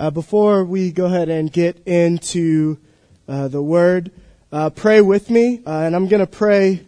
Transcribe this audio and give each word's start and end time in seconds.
Uh, 0.00 0.10
before 0.10 0.64
we 0.64 0.90
go 0.90 1.04
ahead 1.04 1.28
and 1.28 1.52
get 1.52 1.76
into 1.86 2.78
uh, 3.28 3.48
the 3.48 3.60
word, 3.60 4.10
uh, 4.50 4.70
pray 4.70 5.02
with 5.02 5.28
me, 5.28 5.60
uh, 5.66 5.80
and 5.80 5.94
I'm 5.94 6.08
going 6.08 6.20
to 6.20 6.26
pray 6.26 6.86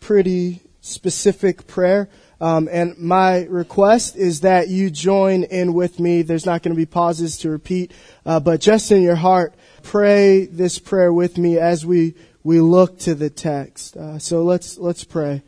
pretty 0.00 0.60
specific 0.80 1.68
prayer. 1.68 2.08
Um, 2.40 2.68
and 2.68 2.98
my 2.98 3.44
request 3.44 4.16
is 4.16 4.40
that 4.40 4.66
you 4.66 4.90
join 4.90 5.44
in 5.44 5.72
with 5.72 6.00
me. 6.00 6.22
There's 6.22 6.44
not 6.44 6.64
going 6.64 6.74
to 6.74 6.76
be 6.76 6.84
pauses 6.84 7.38
to 7.38 7.48
repeat, 7.48 7.92
uh, 8.26 8.40
but 8.40 8.60
just 8.60 8.90
in 8.90 9.02
your 9.02 9.14
heart, 9.14 9.54
pray 9.84 10.46
this 10.46 10.80
prayer 10.80 11.12
with 11.12 11.38
me 11.38 11.58
as 11.58 11.86
we 11.86 12.16
we 12.42 12.60
look 12.60 12.98
to 12.98 13.14
the 13.14 13.30
text. 13.30 13.96
Uh, 13.96 14.18
so 14.18 14.42
let's 14.42 14.78
let's 14.78 15.04
pray. 15.04 15.42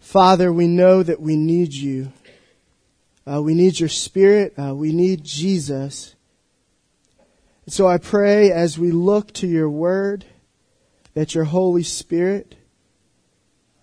Father, 0.00 0.52
we 0.52 0.66
know 0.66 1.04
that 1.04 1.20
we 1.20 1.36
need 1.36 1.72
you. 1.74 2.10
Uh, 3.26 3.42
we 3.42 3.54
need 3.54 3.80
your 3.80 3.88
spirit. 3.88 4.54
Uh, 4.58 4.74
we 4.74 4.92
need 4.92 5.24
Jesus. 5.24 6.14
And 7.64 7.74
so 7.74 7.88
I 7.88 7.98
pray 7.98 8.52
as 8.52 8.78
we 8.78 8.92
look 8.92 9.32
to 9.34 9.46
your 9.46 9.68
word 9.68 10.24
that 11.14 11.34
your 11.34 11.44
Holy 11.44 11.82
Spirit 11.82 12.54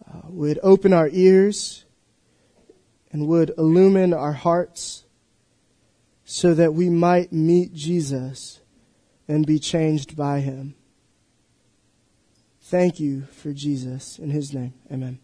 uh, 0.08 0.22
would 0.30 0.60
open 0.64 0.94
our 0.94 1.10
ears 1.12 1.84
and 3.12 3.28
would 3.28 3.52
illumine 3.58 4.14
our 4.14 4.34
hearts 4.34 5.04
so 6.24 6.54
that 6.54 6.74
we 6.74 6.90
might 6.90 7.34
meet 7.34 7.74
Jesus 7.74 8.62
and 9.28 9.46
be 9.46 9.60
changed 9.60 10.16
by 10.16 10.40
him. 10.40 10.76
Thank 12.62 13.00
you 13.00 13.24
for 13.32 13.52
Jesus. 13.52 14.18
In 14.18 14.30
his 14.30 14.54
name, 14.54 14.74
amen. 14.92 15.20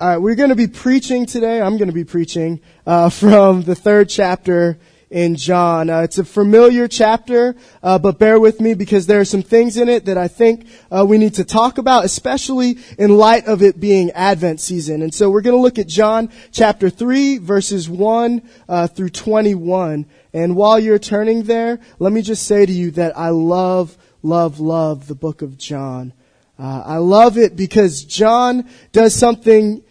All 0.00 0.08
right, 0.08 0.16
we're 0.16 0.34
going 0.34 0.48
to 0.48 0.56
be 0.56 0.66
preaching 0.66 1.26
today. 1.26 1.60
I'm 1.60 1.76
going 1.76 1.90
to 1.90 1.94
be 1.94 2.04
preaching 2.04 2.62
uh, 2.86 3.10
from 3.10 3.60
the 3.60 3.74
third 3.74 4.08
chapter 4.08 4.78
in 5.10 5.36
John. 5.36 5.90
Uh, 5.90 6.00
it's 6.00 6.16
a 6.16 6.24
familiar 6.24 6.88
chapter, 6.88 7.54
uh, 7.82 7.98
but 7.98 8.18
bear 8.18 8.40
with 8.40 8.62
me 8.62 8.72
because 8.72 9.06
there 9.06 9.20
are 9.20 9.26
some 9.26 9.42
things 9.42 9.76
in 9.76 9.90
it 9.90 10.06
that 10.06 10.16
I 10.16 10.26
think 10.26 10.66
uh, 10.90 11.04
we 11.06 11.18
need 11.18 11.34
to 11.34 11.44
talk 11.44 11.76
about, 11.76 12.06
especially 12.06 12.78
in 12.96 13.18
light 13.18 13.44
of 13.44 13.62
it 13.62 13.78
being 13.78 14.10
Advent 14.12 14.62
season. 14.62 15.02
And 15.02 15.12
so 15.12 15.28
we're 15.28 15.42
going 15.42 15.54
to 15.54 15.60
look 15.60 15.78
at 15.78 15.86
John 15.86 16.30
chapter 16.50 16.88
three, 16.88 17.36
verses 17.36 17.86
one 17.86 18.48
uh, 18.70 18.86
through 18.86 19.10
twenty-one. 19.10 20.06
And 20.32 20.56
while 20.56 20.80
you're 20.80 20.98
turning 20.98 21.42
there, 21.42 21.78
let 21.98 22.10
me 22.10 22.22
just 22.22 22.46
say 22.46 22.64
to 22.64 22.72
you 22.72 22.90
that 22.92 23.18
I 23.18 23.28
love, 23.28 23.98
love, 24.22 24.60
love 24.60 25.08
the 25.08 25.14
book 25.14 25.42
of 25.42 25.58
John. 25.58 26.14
Uh, 26.58 26.84
I 26.86 26.96
love 26.96 27.36
it 27.36 27.54
because 27.54 28.02
John 28.02 28.66
does 28.92 29.14
something 29.14 29.82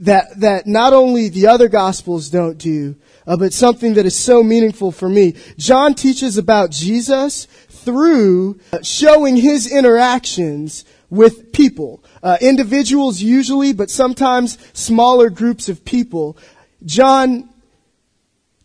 that, 0.00 0.40
that 0.40 0.66
not 0.66 0.92
only 0.92 1.28
the 1.28 1.46
other 1.46 1.68
gospels 1.68 2.30
don't 2.30 2.58
do, 2.58 2.96
uh, 3.26 3.36
but 3.36 3.52
something 3.52 3.94
that 3.94 4.06
is 4.06 4.16
so 4.16 4.42
meaningful 4.42 4.92
for 4.92 5.08
me. 5.08 5.34
John 5.56 5.94
teaches 5.94 6.38
about 6.38 6.70
Jesus 6.70 7.46
through 7.68 8.58
uh, 8.72 8.78
showing 8.82 9.36
his 9.36 9.70
interactions 9.70 10.84
with 11.10 11.52
people. 11.52 12.02
Uh, 12.22 12.36
individuals 12.40 13.20
usually, 13.20 13.72
but 13.72 13.90
sometimes 13.90 14.58
smaller 14.72 15.30
groups 15.30 15.68
of 15.68 15.84
people. 15.84 16.36
John 16.84 17.48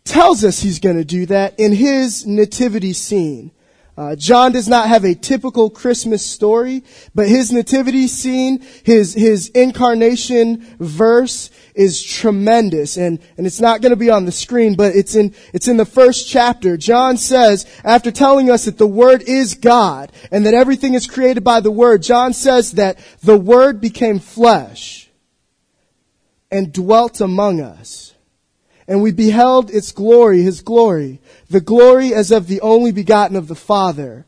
tells 0.03 0.44
us 0.44 0.59
he's 0.59 0.80
going 0.80 0.97
to 0.97 1.06
do 1.06 1.25
that 1.28 1.59
in 1.59 1.73
his 1.73 2.25
nativity 2.25 2.94
scene. 2.94 3.52
Uh, 3.95 4.16
John 4.16 4.52
does 4.52 4.67
not 4.67 4.88
have 4.88 5.03
a 5.03 5.13
typical 5.13 5.69
Christmas 5.69 6.25
story, 6.25 6.83
but 7.13 7.27
his 7.27 7.52
nativity 7.52 8.08
scene, 8.08 8.66
his 8.83 9.13
his 9.13 9.50
incarnation 9.50 10.66
verse 10.80 11.52
is 11.75 12.02
tremendous, 12.02 12.97
and 12.97 13.19
and 13.38 13.45
it's 13.45 13.61
not 13.61 13.81
going 13.81 13.91
to 13.91 13.95
be 13.95 14.09
on 14.09 14.25
the 14.25 14.31
screen, 14.31 14.75
but 14.75 14.95
it's 14.95 15.13
in 15.13 15.35
it's 15.53 15.67
in 15.67 15.77
the 15.77 15.85
first 15.85 16.27
chapter. 16.27 16.75
John 16.75 17.17
says 17.17 17.67
after 17.83 18.09
telling 18.09 18.50
us 18.50 18.66
that 18.66 18.80
the 18.80 18.88
Word 18.88 19.22
is 19.27 19.53
God 19.53 20.11
and 20.31 20.44
that 20.47 20.55
everything 20.55 20.95
is 20.95 21.05
created 21.05 21.44
by 21.44 21.59
the 21.59 21.72
Word, 21.72 22.02
John 22.02 22.34
says 22.34 22.72
that 22.73 22.97
the 23.22 23.38
Word 23.38 23.79
became 23.79 24.18
flesh 24.18 25.07
and 26.50 26.73
dwelt 26.73 27.22
among 27.22 27.62
us 27.62 28.03
and 28.88 29.01
we 29.01 29.11
beheld 29.11 29.69
its 29.69 29.91
glory, 29.91 30.41
his 30.41 30.61
glory, 30.61 31.21
the 31.49 31.61
glory 31.61 32.13
as 32.13 32.31
of 32.31 32.47
the 32.47 32.61
only 32.61 32.91
begotten 32.91 33.35
of 33.35 33.47
the 33.47 33.55
Father, 33.55 34.25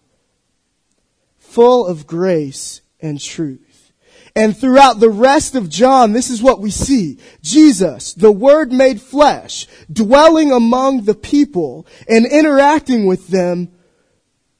full 1.37 1.85
of 1.85 2.07
grace 2.07 2.81
and 2.99 3.19
truth. 3.19 3.91
And 4.35 4.55
throughout 4.55 4.99
the 4.99 5.09
rest 5.09 5.55
of 5.55 5.69
John, 5.69 6.11
this 6.11 6.29
is 6.29 6.43
what 6.43 6.59
we 6.59 6.69
see. 6.69 7.17
Jesus, 7.41 8.13
the 8.13 8.31
Word 8.31 8.71
made 8.73 8.99
flesh, 8.99 9.65
dwelling 9.91 10.51
among 10.51 11.03
the 11.03 11.15
people 11.15 11.87
and 12.09 12.25
interacting 12.25 13.05
with 13.05 13.29
them 13.29 13.71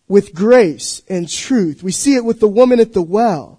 with 0.07 0.33
grace 0.33 1.01
and 1.09 1.27
truth. 1.27 1.83
We 1.83 1.91
see 1.91 2.15
it 2.15 2.23
with 2.23 2.39
the 2.39 2.47
woman 2.47 2.79
at 2.79 2.93
the 2.93 3.01
well. 3.01 3.54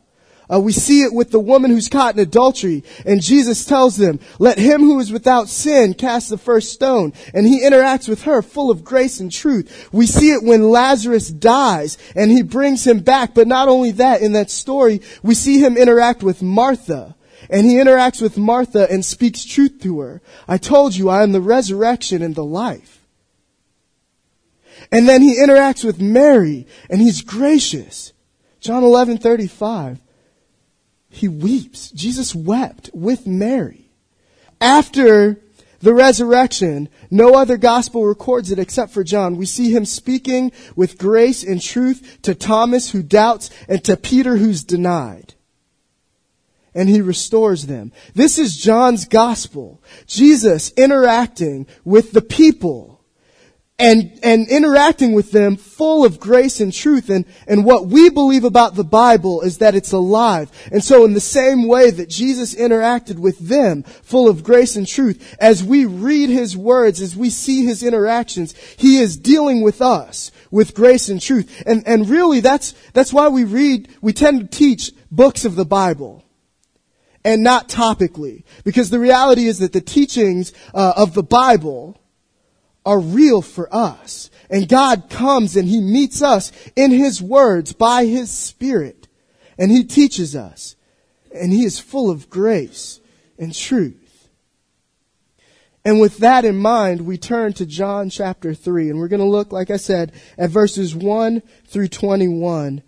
Uh, 0.53 0.61
we 0.61 0.73
see 0.73 1.03
it 1.03 1.13
with 1.13 1.33
the 1.33 1.41
woman 1.41 1.71
who's 1.71 1.89
caught 1.89 2.15
in 2.15 2.21
adultery, 2.21 2.85
and 3.05 3.21
Jesus 3.21 3.65
tells 3.65 3.97
them, 3.97 4.21
"Let 4.39 4.59
him 4.59 4.81
who 4.81 5.01
is 5.01 5.11
without 5.11 5.49
sin 5.49 5.95
cast 5.95 6.31
the 6.31 6.39
first 6.39 6.73
stone." 6.73 7.13
And 7.35 7.47
he 7.47 7.63
interacts 7.63 8.09
with 8.09 8.23
her, 8.23 8.43
full 8.43 8.71
of 8.71 8.85
grace 8.85 9.19
and 9.19 9.33
truth. 9.33 9.89
We 9.91 10.07
see 10.07 10.31
it 10.31 10.45
when 10.45 10.71
Lazarus 10.71 11.29
dies, 11.29 11.99
and 12.15 12.31
he 12.31 12.43
brings 12.43 12.87
him 12.87 13.01
back. 13.01 13.35
But 13.35 13.49
not 13.49 13.69
only 13.69 13.91
that, 13.93 14.21
in 14.21 14.33
that 14.33 14.51
story, 14.51 15.01
we 15.23 15.35
see 15.35 15.59
him 15.59 15.77
interact 15.77 16.23
with 16.23 16.43
Martha, 16.43 17.17
and 17.51 17.67
he 17.67 17.75
interacts 17.75 18.23
with 18.23 18.39
Martha 18.39 18.87
and 18.91 19.05
speaks 19.05 19.45
truth 19.45 19.81
to 19.83 19.99
her. 19.99 20.23
I 20.47 20.59
told 20.59 20.95
you, 20.95 21.09
I 21.09 21.25
am 21.25 21.33
the 21.33 21.41
resurrection 21.41 22.23
and 22.23 22.37
the 22.37 22.45
life. 22.45 23.03
And 24.93 25.09
then 25.09 25.23
he 25.23 25.37
interacts 25.37 25.83
with 25.83 26.01
Mary, 26.01 26.69
and 26.89 27.01
he's 27.01 27.21
gracious. 27.21 28.13
John 28.61 28.85
eleven 28.85 29.19
thirty 29.19 29.49
five 29.49 29.99
he 31.17 31.29
weeps. 31.29 31.91
Jesus 31.93 32.35
wept 32.35 32.91
with 32.93 33.27
Mary. 33.27 33.91
After 34.61 35.41
the 35.81 35.95
resurrection, 35.95 36.89
no 37.11 37.35
other 37.35 37.57
gospel 37.57 38.05
records 38.05 38.51
it 38.51 38.59
except 38.59 38.93
for 38.93 39.03
John. 39.03 39.37
We 39.37 39.47
see 39.47 39.71
him 39.71 39.85
speaking 39.85 40.53
with 40.75 40.99
grace 40.99 41.43
and 41.43 41.61
truth 41.61 42.19
to 42.23 42.35
Thomas 42.35 42.91
who 42.91 43.03
doubts 43.03 43.51
and 43.69 43.83
to 43.85 43.97
Peter 43.97 44.37
who's 44.37 44.65
denied. 44.65 45.35
And 46.75 46.89
he 46.89 47.01
restores 47.01 47.67
them. 47.67 47.93
This 48.15 48.39
is 48.39 48.57
John's 48.57 49.07
gospel. 49.07 49.83
Jesus 50.07 50.71
interacting 50.77 51.67
with 51.85 52.13
the 52.13 52.21
people 52.21 52.96
and, 53.79 54.19
and 54.23 54.49
interacting 54.49 55.13
with 55.13 55.33
them 55.33 55.57
full 55.57 56.05
of 56.05 56.19
grace 56.19 56.61
and 56.61 56.73
truth. 56.73 57.11
And, 57.11 57.27
and 57.47 57.65
what 57.65 57.89
we 57.89 58.09
believe 58.09 58.45
about 58.45 58.75
the 58.75 58.85
Bible 58.85 59.43
is 59.43 59.59
that 59.59 59.75
it's 59.75 59.93
alive. 59.93 60.51
And 60.73 60.83
so 60.83 61.05
in 61.05 61.13
the 61.13 61.21
same 61.21 61.69
way 61.69 61.91
that 61.91 62.09
Jesus 62.09 62.55
interacted 62.55 63.19
with 63.19 63.39
them 63.39 63.83
full 63.83 64.29
of 64.29 64.43
grace 64.43 64.77
and 64.77 64.87
truth, 64.87 65.37
as 65.39 65.63
we 65.63 65.85
read 65.85 66.31
his 66.31 66.57
words, 66.57 67.03
as 67.03 67.15
we 67.15 67.29
see 67.29 67.67
his 67.67 67.83
interactions, 67.83 68.57
he 68.79 68.99
is 68.99 69.19
dealing 69.19 69.61
with 69.61 69.83
us 69.83 70.33
with 70.51 70.75
grace 70.75 71.11
and 71.11 71.21
truth. 71.21 71.63
And, 71.67 71.87
and 71.87 72.09
really 72.09 72.41
that's, 72.41 72.73
that's 72.95 73.13
why 73.13 73.29
we 73.29 73.45
read, 73.45 73.95
we 74.01 74.15
tend 74.15 74.41
to 74.41 74.59
teach 74.59 74.93
books 75.11 75.45
of 75.45 75.55
the 75.55 75.67
Bible 75.67 76.25
and 77.27 77.43
not 77.43 77.69
topically. 77.69 78.45
Because 78.65 78.89
the 78.89 79.01
reality 79.01 79.47
is 79.47 79.59
that 79.59 79.75
the 79.75 79.83
teachings 79.83 80.55
uh, 80.73 80.95
of 80.97 81.13
the 81.13 81.23
Bible 81.23 82.01
are 82.87 83.01
real 83.01 83.43
for 83.43 83.69
us. 83.75 84.31
And 84.49 84.69
God 84.69 85.11
comes 85.11 85.57
and 85.57 85.69
He 85.69 85.81
meets 85.81 86.23
us 86.23 86.53
in 86.77 86.93
His 86.93 87.21
words 87.21 87.73
by 87.73 88.07
His 88.07 88.31
Spirit. 88.31 89.09
And 89.59 89.71
He 89.71 89.85
teaches 89.85 90.37
us. 90.37 90.77
And 91.35 91.53
He 91.53 91.65
is 91.65 91.79
full 91.79 92.09
of 92.09 92.31
grace 92.31 93.01
and 93.39 93.55
truth. 93.55 94.31
And 95.85 96.01
with 96.01 96.19
that 96.19 96.45
in 96.45 96.57
mind, 96.57 97.03
we 97.03 97.19
turn 97.19 97.53
to 97.55 97.67
John 97.67 98.09
chapter 98.09 98.55
3. 98.55 98.91
And 98.91 98.99
we're 98.99 99.09
going 99.09 99.21
to 99.21 99.27
look, 99.27 99.53
like 99.53 99.71
I 99.71 99.77
said, 99.77 100.13
at 100.39 100.51
verses 100.51 100.95
1 100.95 101.43
through 101.67 101.89
21 101.89 102.83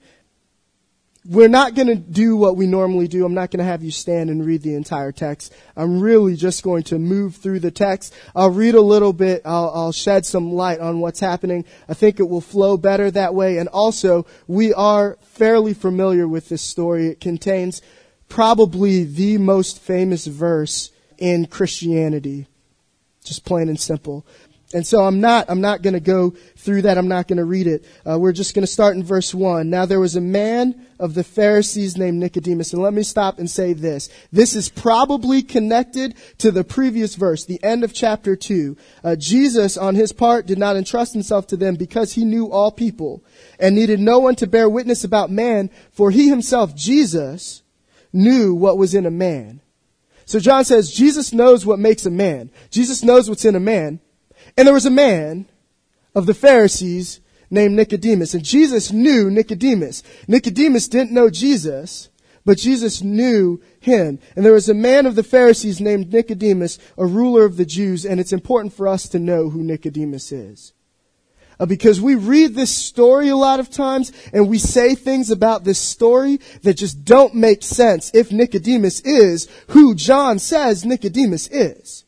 we're 1.29 1.49
not 1.49 1.75
going 1.75 1.89
to 1.89 1.95
do 1.95 2.37
what 2.37 2.57
we 2.57 2.67
normally 2.67 3.07
do. 3.07 3.25
I'm 3.27 3.35
not 3.35 3.51
going 3.51 3.59
to 3.59 3.65
have 3.65 3.83
you 3.83 3.91
stand 3.91 4.31
and 4.31 4.45
read 4.45 4.63
the 4.63 4.75
entire 4.75 5.13
text. 5.13 5.55
I'm 5.77 6.01
really 6.01 6.37
just 6.37 6.63
going 6.63 6.85
to 6.85 6.99
move 6.99 7.37
through 7.37 7.61
the 7.61 7.71
text. 7.71 8.15
I'll 8.35 8.51
read 8.51 8.75
a 8.75 8.81
little 8.81 9.13
bit. 9.13 9.43
I'll, 9.45 9.71
I'll, 9.75 9.93
shed 9.93 10.25
some 10.25 10.53
light 10.53 10.81
on 10.81 11.01
what's 11.01 11.21
happening. 11.21 11.67
I 11.87 11.93
think 11.93 12.19
it 12.19 12.31
will 12.31 12.41
flow 12.41 12.79
better 12.79 13.11
that 13.11 13.35
way. 13.35 13.59
And 13.59 13.69
also, 13.69 14.27
we 14.47 14.73
are 14.73 15.19
fairly 15.21 15.75
familiar 15.75 16.27
with 16.27 16.49
this 16.49 16.63
story. 16.63 17.09
It 17.09 17.21
contains 17.21 17.83
probably 18.31 19.05
the 19.05 19.37
most 19.37 19.81
famous 19.81 20.27
verse 20.27 20.91
in 21.19 21.47
Christianity. 21.47 22.47
Just 23.23 23.45
plain 23.45 23.69
and 23.69 23.79
simple. 23.79 24.25
And 24.75 24.87
so 24.87 25.03
I'm 25.05 25.19
not, 25.21 25.47
I'm 25.49 25.63
not 25.63 25.81
going 25.81 25.95
to 25.95 26.01
go 26.01 26.35
through 26.57 26.83
that. 26.83 26.99
I'm 26.99 27.09
not 27.09 27.27
going 27.27 27.39
to 27.39 27.45
read 27.45 27.67
it. 27.67 27.87
Uh, 28.09 28.19
we're 28.19 28.33
just 28.33 28.55
going 28.55 28.65
to 28.65 28.71
start 28.71 28.97
in 28.97 29.03
verse 29.03 29.35
1. 29.35 29.71
Now 29.71 29.87
there 29.87 30.01
was 30.01 30.15
a 30.15 30.21
man 30.21 30.87
of 30.99 31.15
the 31.15 31.25
Pharisees 31.25 31.97
named 31.97 32.19
Nicodemus. 32.19 32.75
And 32.75 32.83
let 32.83 32.93
me 32.93 33.03
stop 33.03 33.39
and 33.39 33.49
say 33.49 33.73
this. 33.73 34.11
This 34.31 34.55
is 34.55 34.69
probably 34.69 35.41
connected 35.43 36.15
to 36.39 36.51
the 36.51 36.65
previous 36.65 37.15
verse, 37.15 37.47
the 37.47 37.63
end 37.63 37.83
of 37.83 37.95
chapter 37.95 38.37
2. 38.37 38.77
Uh, 39.03 39.17
Jesus, 39.17 39.79
on 39.79 39.95
his 39.95 40.13
part, 40.13 40.47
did 40.47 40.59
not 40.59 40.77
entrust 40.77 41.15
himself 41.15 41.47
to 41.47 41.57
them 41.57 41.77
because 41.77 42.13
he 42.13 42.27
knew 42.27 42.51
all 42.51 42.71
people 42.71 43.25
and 43.59 43.75
needed 43.75 44.01
no 44.01 44.19
one 44.19 44.35
to 44.37 44.47
bear 44.47 44.69
witness 44.69 45.03
about 45.03 45.31
man, 45.31 45.71
for 45.93 46.11
he 46.11 46.29
himself, 46.29 46.75
Jesus, 46.75 47.63
knew 48.13 48.55
what 48.55 48.77
was 48.77 48.95
in 48.95 49.07
a 49.07 49.11
man. 49.11 49.63
So 50.27 50.39
John 50.39 50.67
says 50.67 50.93
Jesus 50.93 51.33
knows 51.33 51.65
what 51.65 51.79
makes 51.79 52.05
a 52.05 52.11
man. 52.11 52.51
Jesus 52.71 53.03
knows 53.03 53.31
what's 53.31 53.47
in 53.47 53.57
a 53.57 53.61
man. 53.61 54.01
And 54.57 54.67
there 54.67 54.75
was 54.75 54.87
a 54.87 54.91
man 54.91 55.47
of 56.15 56.27
the 56.27 56.35
Pharisees 56.35 57.21
named 57.51 57.75
Nicodemus. 57.75 58.35
And 58.35 58.45
Jesus 58.45 58.93
knew 58.93 59.31
Nicodemus. 59.31 60.03
Nicodemus 60.27 60.89
didn't 60.89 61.13
know 61.13 61.31
Jesus, 61.31 62.09
but 62.45 62.59
Jesus 62.59 63.03
knew 63.03 63.61
him. 63.81 64.19
And 64.37 64.45
there 64.45 64.53
was 64.53 64.69
a 64.69 64.75
man 64.75 65.07
of 65.07 65.15
the 65.15 65.23
Pharisees 65.23 65.81
named 65.81 66.13
Nicodemus, 66.13 66.79
a 66.97 67.07
ruler 67.07 67.45
of 67.45 67.57
the 67.57 67.67
Jews. 67.67 68.05
And 68.05 68.21
it's 68.21 68.33
important 68.33 68.73
for 68.73 68.89
us 68.89 69.09
to 69.11 69.19
know 69.19 69.51
who 69.51 69.63
Nicodemus 69.63 70.33
is. 70.33 70.73
Uh, 71.61 71.67
because 71.67 72.01
we 72.01 72.15
read 72.15 72.55
this 72.55 72.75
story 72.75 73.29
a 73.29 73.37
lot 73.37 73.59
of 73.59 73.69
times 73.69 74.13
and 74.33 74.49
we 74.49 74.59
say 74.59 74.95
things 74.95 75.29
about 75.29 75.65
this 75.65 75.79
story 75.79 76.39
that 76.63 76.75
just 76.75 77.05
don't 77.05 77.35
make 77.35 77.65
sense 77.65 78.13
if 78.15 78.31
Nicodemus 78.31 79.01
is 79.01 79.49
who 79.69 79.95
John 79.97 80.39
says 80.39 80.85
Nicodemus 80.85 81.49
is. 81.49 82.05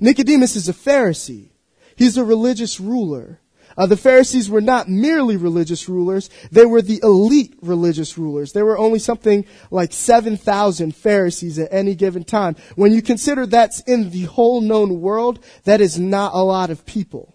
Nicodemus 0.00 0.56
is 0.56 0.68
a 0.70 0.72
Pharisee. 0.72 1.50
He's 1.96 2.16
a 2.16 2.24
religious 2.24 2.78
ruler. 2.78 3.40
Uh, 3.76 3.86
the 3.86 3.96
Pharisees 3.96 4.48
were 4.48 4.60
not 4.60 4.88
merely 4.88 5.36
religious 5.36 5.88
rulers, 5.88 6.30
they 6.50 6.64
were 6.64 6.80
the 6.80 7.00
elite 7.02 7.56
religious 7.60 8.16
rulers. 8.16 8.52
There 8.52 8.64
were 8.64 8.78
only 8.78 8.98
something 8.98 9.44
like 9.70 9.92
7,000 9.92 10.94
Pharisees 10.94 11.58
at 11.58 11.72
any 11.72 11.94
given 11.94 12.24
time. 12.24 12.56
When 12.74 12.92
you 12.92 13.02
consider 13.02 13.44
that's 13.44 13.80
in 13.80 14.10
the 14.10 14.22
whole 14.22 14.62
known 14.62 15.00
world, 15.00 15.44
that 15.64 15.80
is 15.80 15.98
not 15.98 16.32
a 16.32 16.42
lot 16.42 16.70
of 16.70 16.86
people. 16.86 17.34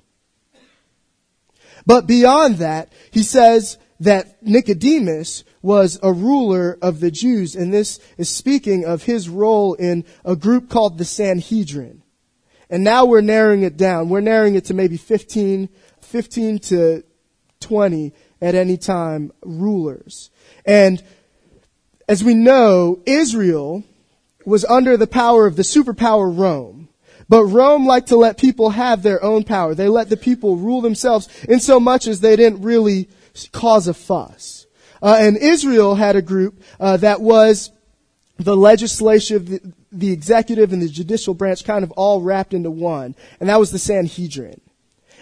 But 1.85 2.07
beyond 2.07 2.57
that, 2.57 2.91
he 3.11 3.23
says 3.23 3.77
that 3.99 4.41
Nicodemus 4.41 5.43
was 5.61 5.99
a 6.01 6.11
ruler 6.11 6.77
of 6.81 6.99
the 6.99 7.11
Jews, 7.11 7.55
and 7.55 7.71
this 7.71 7.99
is 8.17 8.29
speaking 8.29 8.83
of 8.83 9.03
his 9.03 9.29
role 9.29 9.75
in 9.75 10.05
a 10.25 10.35
group 10.35 10.69
called 10.69 10.97
the 10.97 11.05
Sanhedrin. 11.05 12.00
And 12.71 12.85
now 12.85 13.05
we're 13.05 13.21
narrowing 13.21 13.63
it 13.63 13.75
down. 13.75 14.07
We're 14.07 14.21
narrowing 14.21 14.55
it 14.55 14.65
to 14.65 14.73
maybe 14.73 14.95
15, 14.95 15.67
15 15.99 16.59
to 16.59 17.03
20 17.59 18.13
at 18.41 18.55
any 18.55 18.77
time 18.77 19.33
rulers. 19.43 20.31
And 20.65 21.03
as 22.07 22.23
we 22.23 22.33
know, 22.33 23.01
Israel 23.05 23.83
was 24.45 24.63
under 24.65 24.95
the 24.95 25.05
power 25.05 25.45
of 25.45 25.57
the 25.57 25.63
superpower 25.63 26.35
Rome. 26.35 26.87
But 27.27 27.45
Rome 27.45 27.85
liked 27.85 28.07
to 28.07 28.17
let 28.17 28.37
people 28.37 28.71
have 28.71 29.03
their 29.03 29.23
own 29.23 29.43
power. 29.43 29.75
They 29.75 29.87
let 29.87 30.09
the 30.09 30.17
people 30.17 30.55
rule 30.55 30.81
themselves 30.81 31.29
in 31.47 31.59
so 31.59 31.79
much 31.79 32.07
as 32.07 32.21
they 32.21 32.35
didn't 32.35 32.61
really 32.61 33.09
cause 33.51 33.87
a 33.87 33.93
fuss. 33.93 34.65
Uh, 35.01 35.17
and 35.19 35.37
Israel 35.37 35.95
had 35.95 36.15
a 36.15 36.21
group 36.21 36.61
uh, 36.79 36.97
that 36.97 37.21
was 37.21 37.71
the 38.43 38.55
legislative, 38.55 39.73
the 39.91 40.11
executive 40.11 40.73
and 40.73 40.81
the 40.81 40.89
judicial 40.89 41.33
branch 41.33 41.63
kind 41.63 41.83
of 41.83 41.91
all 41.91 42.21
wrapped 42.21 42.53
into 42.53 42.71
one. 42.71 43.15
And 43.39 43.49
that 43.49 43.59
was 43.59 43.71
the 43.71 43.79
Sanhedrin. 43.79 44.61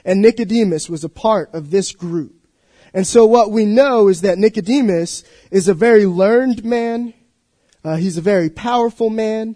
And 0.05 0.21
Nicodemus 0.21 0.89
was 0.89 1.03
a 1.03 1.09
part 1.09 1.53
of 1.53 1.71
this 1.71 1.91
group. 1.91 2.33
And 2.93 3.05
so 3.05 3.25
what 3.25 3.51
we 3.51 3.65
know 3.65 4.07
is 4.07 4.21
that 4.21 4.37
Nicodemus 4.37 5.23
is 5.51 5.67
a 5.67 5.73
very 5.73 6.05
learned 6.05 6.63
man. 6.63 7.13
Uh, 7.83 7.95
he's 7.95 8.17
a 8.17 8.21
very 8.21 8.49
powerful 8.49 9.09
man. 9.09 9.55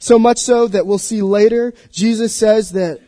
So 0.00 0.18
much 0.18 0.38
so 0.38 0.66
that 0.68 0.86
we'll 0.86 0.98
see 0.98 1.22
later, 1.22 1.74
Jesus 1.90 2.34
says 2.34 2.72
that, 2.72 3.00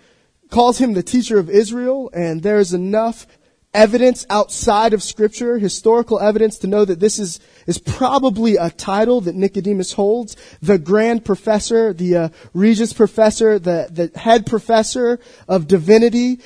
calls 0.51 0.79
him 0.79 0.93
the 0.93 1.03
teacher 1.03 1.39
of 1.39 1.49
Israel, 1.49 2.11
and 2.13 2.43
there's 2.43 2.75
enough 2.75 3.27
evidence 3.75 4.27
outside 4.29 4.93
of 4.93 5.03
scripture, 5.03 5.59
historical 5.59 6.21
evidence 6.21 6.59
to 6.59 6.67
know 6.67 6.85
that 6.85 7.01
this 7.01 7.19
is, 7.19 7.41
is 7.67 7.79
probably 7.79 8.57
a 8.57 8.71
title 8.71 9.21
that 9.23 9.35
Nicodemus 9.35 9.93
holds. 9.93 10.37
The 10.61 10.79
grand 10.79 11.25
professor, 11.25 11.93
the 11.93 12.17
uh, 12.17 12.29
Regius 12.53 12.93
professor, 12.93 13.59
the, 13.59 13.89
the 13.91 14.19
head 14.19 14.47
professor 14.47 15.21
of 15.49 15.67
divinity. 15.67 16.41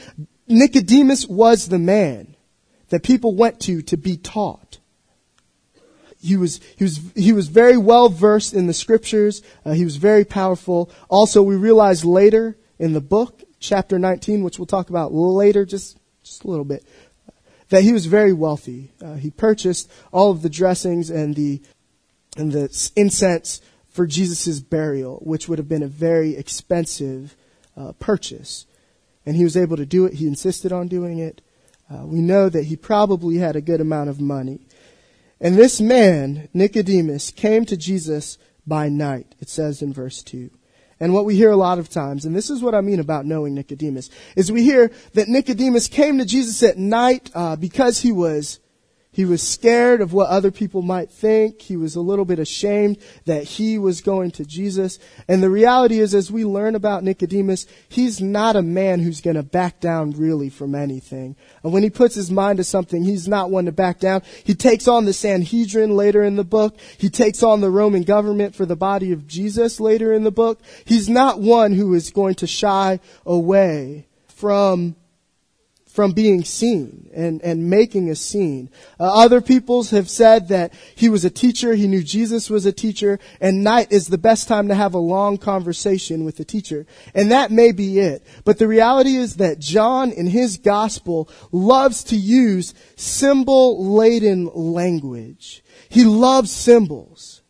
Nicodemus 0.46 1.26
was 1.26 1.68
the 1.68 1.78
man 1.78 2.36
that 2.90 3.02
people 3.02 3.34
went 3.34 3.60
to 3.60 3.82
to 3.82 3.96
be 3.96 4.16
taught. 4.16 4.78
He 6.20 6.36
was, 6.36 6.60
he 6.76 6.84
was, 6.84 7.00
he 7.14 7.32
was 7.32 7.48
very 7.48 7.76
well 7.76 8.08
versed 8.08 8.54
in 8.54 8.66
the 8.66 8.74
scriptures. 8.74 9.42
Uh, 9.64 9.72
he 9.72 9.84
was 9.84 9.96
very 9.96 10.24
powerful. 10.24 10.90
Also, 11.08 11.42
we 11.42 11.56
realize 11.56 12.04
later 12.04 12.56
in 12.78 12.92
the 12.92 13.00
book, 13.00 13.42
chapter 13.60 13.98
19, 13.98 14.42
which 14.42 14.58
we'll 14.58 14.66
talk 14.66 14.90
about 14.90 15.12
later, 15.12 15.64
just, 15.64 15.98
just 16.22 16.44
a 16.44 16.48
little 16.48 16.64
bit, 16.64 16.84
that 17.68 17.82
he 17.82 17.92
was 17.92 18.06
very 18.06 18.32
wealthy. 18.32 18.92
Uh, 19.02 19.14
he 19.14 19.30
purchased 19.30 19.90
all 20.12 20.30
of 20.30 20.42
the 20.42 20.50
dressings 20.50 21.10
and 21.10 21.34
the 21.34 21.60
and 22.36 22.52
the 22.52 22.90
incense 22.96 23.60
for 23.88 24.06
Jesus' 24.06 24.60
burial, 24.60 25.20
which 25.24 25.48
would 25.48 25.58
have 25.58 25.68
been 25.68 25.82
a 25.82 25.88
very 25.88 26.36
expensive 26.36 27.34
uh, 27.76 27.92
purchase. 27.98 28.66
And 29.24 29.36
he 29.36 29.44
was 29.44 29.56
able 29.56 29.76
to 29.78 29.86
do 29.86 30.04
it. 30.04 30.14
He 30.14 30.26
insisted 30.26 30.70
on 30.70 30.86
doing 30.86 31.18
it. 31.18 31.40
Uh, 31.90 32.04
we 32.04 32.20
know 32.20 32.48
that 32.50 32.64
he 32.64 32.76
probably 32.76 33.38
had 33.38 33.56
a 33.56 33.60
good 33.62 33.80
amount 33.80 34.10
of 34.10 34.20
money. 34.20 34.60
And 35.40 35.56
this 35.56 35.80
man, 35.80 36.48
Nicodemus, 36.52 37.30
came 37.30 37.64
to 37.64 37.76
Jesus 37.76 38.38
by 38.66 38.88
night, 38.88 39.34
it 39.40 39.48
says 39.48 39.80
in 39.80 39.92
verse 39.92 40.22
2. 40.22 40.50
And 40.98 41.12
what 41.12 41.24
we 41.26 41.36
hear 41.36 41.50
a 41.50 41.56
lot 41.56 41.78
of 41.78 41.90
times, 41.90 42.24
and 42.24 42.34
this 42.34 42.48
is 42.48 42.62
what 42.62 42.74
I 42.74 42.80
mean 42.80 43.00
about 43.00 43.26
knowing 43.26 43.54
Nicodemus, 43.54 44.08
is 44.34 44.50
we 44.50 44.62
hear 44.62 44.90
that 45.12 45.28
Nicodemus 45.28 45.88
came 45.88 46.18
to 46.18 46.24
Jesus 46.24 46.62
at 46.62 46.78
night 46.78 47.30
uh, 47.34 47.56
because 47.56 48.00
he 48.00 48.12
was 48.12 48.60
he 49.16 49.24
was 49.24 49.42
scared 49.42 50.02
of 50.02 50.12
what 50.12 50.28
other 50.28 50.50
people 50.50 50.82
might 50.82 51.10
think. 51.10 51.62
He 51.62 51.74
was 51.74 51.96
a 51.96 52.02
little 52.02 52.26
bit 52.26 52.38
ashamed 52.38 52.98
that 53.24 53.44
he 53.44 53.78
was 53.78 54.02
going 54.02 54.30
to 54.32 54.44
Jesus. 54.44 54.98
And 55.26 55.42
the 55.42 55.48
reality 55.48 56.00
is, 56.00 56.14
as 56.14 56.30
we 56.30 56.44
learn 56.44 56.74
about 56.74 57.02
Nicodemus, 57.02 57.64
he's 57.88 58.20
not 58.20 58.56
a 58.56 58.62
man 58.62 59.00
who's 59.00 59.22
going 59.22 59.36
to 59.36 59.42
back 59.42 59.80
down 59.80 60.10
really 60.10 60.50
from 60.50 60.74
anything. 60.74 61.34
And 61.64 61.72
when 61.72 61.82
he 61.82 61.88
puts 61.88 62.14
his 62.14 62.30
mind 62.30 62.58
to 62.58 62.64
something, 62.64 63.04
he's 63.04 63.26
not 63.26 63.50
one 63.50 63.64
to 63.64 63.72
back 63.72 64.00
down. 64.00 64.20
He 64.44 64.54
takes 64.54 64.86
on 64.86 65.06
the 65.06 65.14
Sanhedrin 65.14 65.96
later 65.96 66.22
in 66.22 66.36
the 66.36 66.44
book. 66.44 66.78
He 66.98 67.08
takes 67.08 67.42
on 67.42 67.62
the 67.62 67.70
Roman 67.70 68.02
government 68.02 68.54
for 68.54 68.66
the 68.66 68.76
body 68.76 69.12
of 69.12 69.26
Jesus 69.26 69.80
later 69.80 70.12
in 70.12 70.24
the 70.24 70.30
book. 70.30 70.60
He's 70.84 71.08
not 71.08 71.40
one 71.40 71.72
who 71.72 71.94
is 71.94 72.10
going 72.10 72.34
to 72.34 72.46
shy 72.46 73.00
away 73.24 74.08
from 74.26 74.94
from 75.96 76.12
being 76.12 76.44
seen 76.44 77.08
and, 77.14 77.40
and 77.40 77.70
making 77.70 78.10
a 78.10 78.14
scene. 78.14 78.68
Uh, 79.00 79.04
other 79.04 79.40
peoples 79.40 79.88
have 79.90 80.10
said 80.10 80.48
that 80.48 80.74
he 80.94 81.08
was 81.08 81.24
a 81.24 81.30
teacher, 81.30 81.74
he 81.74 81.86
knew 81.86 82.02
Jesus 82.02 82.50
was 82.50 82.66
a 82.66 82.72
teacher, 82.72 83.18
and 83.40 83.64
night 83.64 83.90
is 83.90 84.08
the 84.08 84.18
best 84.18 84.46
time 84.46 84.68
to 84.68 84.74
have 84.74 84.92
a 84.92 84.98
long 84.98 85.38
conversation 85.38 86.26
with 86.26 86.36
the 86.36 86.44
teacher. 86.44 86.86
And 87.14 87.30
that 87.30 87.50
may 87.50 87.72
be 87.72 87.98
it. 87.98 88.26
But 88.44 88.58
the 88.58 88.68
reality 88.68 89.16
is 89.16 89.36
that 89.36 89.58
John 89.58 90.12
in 90.12 90.26
his 90.26 90.58
gospel 90.58 91.30
loves 91.50 92.04
to 92.04 92.16
use 92.16 92.74
symbol 92.96 93.94
laden 93.94 94.50
language. 94.54 95.64
He 95.88 96.04
loves 96.04 96.50
symbols. 96.50 97.40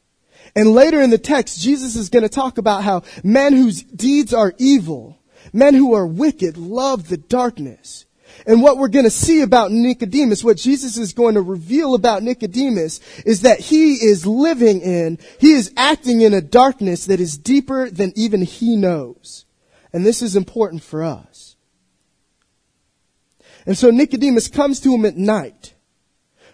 And 0.54 0.70
later 0.70 1.02
in 1.02 1.10
the 1.10 1.18
text, 1.18 1.60
Jesus 1.60 1.96
is 1.96 2.10
going 2.10 2.22
to 2.22 2.28
talk 2.28 2.58
about 2.58 2.84
how 2.84 3.02
men 3.24 3.54
whose 3.54 3.82
deeds 3.82 4.32
are 4.32 4.54
evil, 4.56 5.18
men 5.52 5.74
who 5.74 5.94
are 5.94 6.06
wicked, 6.06 6.56
love 6.56 7.08
the 7.08 7.16
darkness. 7.16 8.05
And 8.46 8.62
what 8.62 8.78
we're 8.78 8.88
going 8.88 9.04
to 9.04 9.10
see 9.10 9.42
about 9.42 9.72
Nicodemus, 9.72 10.44
what 10.44 10.56
Jesus 10.56 10.96
is 10.96 11.12
going 11.12 11.34
to 11.34 11.42
reveal 11.42 11.94
about 11.94 12.22
Nicodemus 12.22 13.00
is 13.26 13.40
that 13.42 13.58
he 13.58 13.94
is 13.94 14.24
living 14.24 14.80
in, 14.80 15.18
he 15.40 15.52
is 15.52 15.72
acting 15.76 16.20
in 16.20 16.32
a 16.32 16.40
darkness 16.40 17.06
that 17.06 17.18
is 17.18 17.36
deeper 17.36 17.90
than 17.90 18.12
even 18.14 18.42
he 18.42 18.76
knows. 18.76 19.46
And 19.92 20.06
this 20.06 20.22
is 20.22 20.36
important 20.36 20.84
for 20.84 21.02
us. 21.02 21.56
And 23.66 23.76
so 23.76 23.90
Nicodemus 23.90 24.46
comes 24.46 24.78
to 24.80 24.94
him 24.94 25.04
at 25.04 25.16
night. 25.16 25.74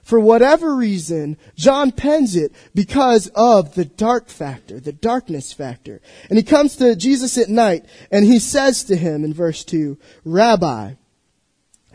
For 0.02 0.18
whatever 0.18 0.74
reason, 0.74 1.36
John 1.56 1.92
pens 1.92 2.34
it 2.34 2.52
because 2.74 3.28
of 3.34 3.74
the 3.74 3.84
dark 3.84 4.28
factor, 4.28 4.80
the 4.80 4.92
darkness 4.92 5.52
factor. 5.52 6.00
And 6.28 6.38
he 6.38 6.42
comes 6.42 6.76
to 6.76 6.96
Jesus 6.96 7.38
at 7.38 7.48
night 7.48 7.84
and 8.10 8.24
he 8.24 8.38
says 8.38 8.82
to 8.84 8.96
him 8.96 9.24
in 9.24 9.32
verse 9.32 9.62
2, 9.62 9.98
Rabbi, 10.24 10.94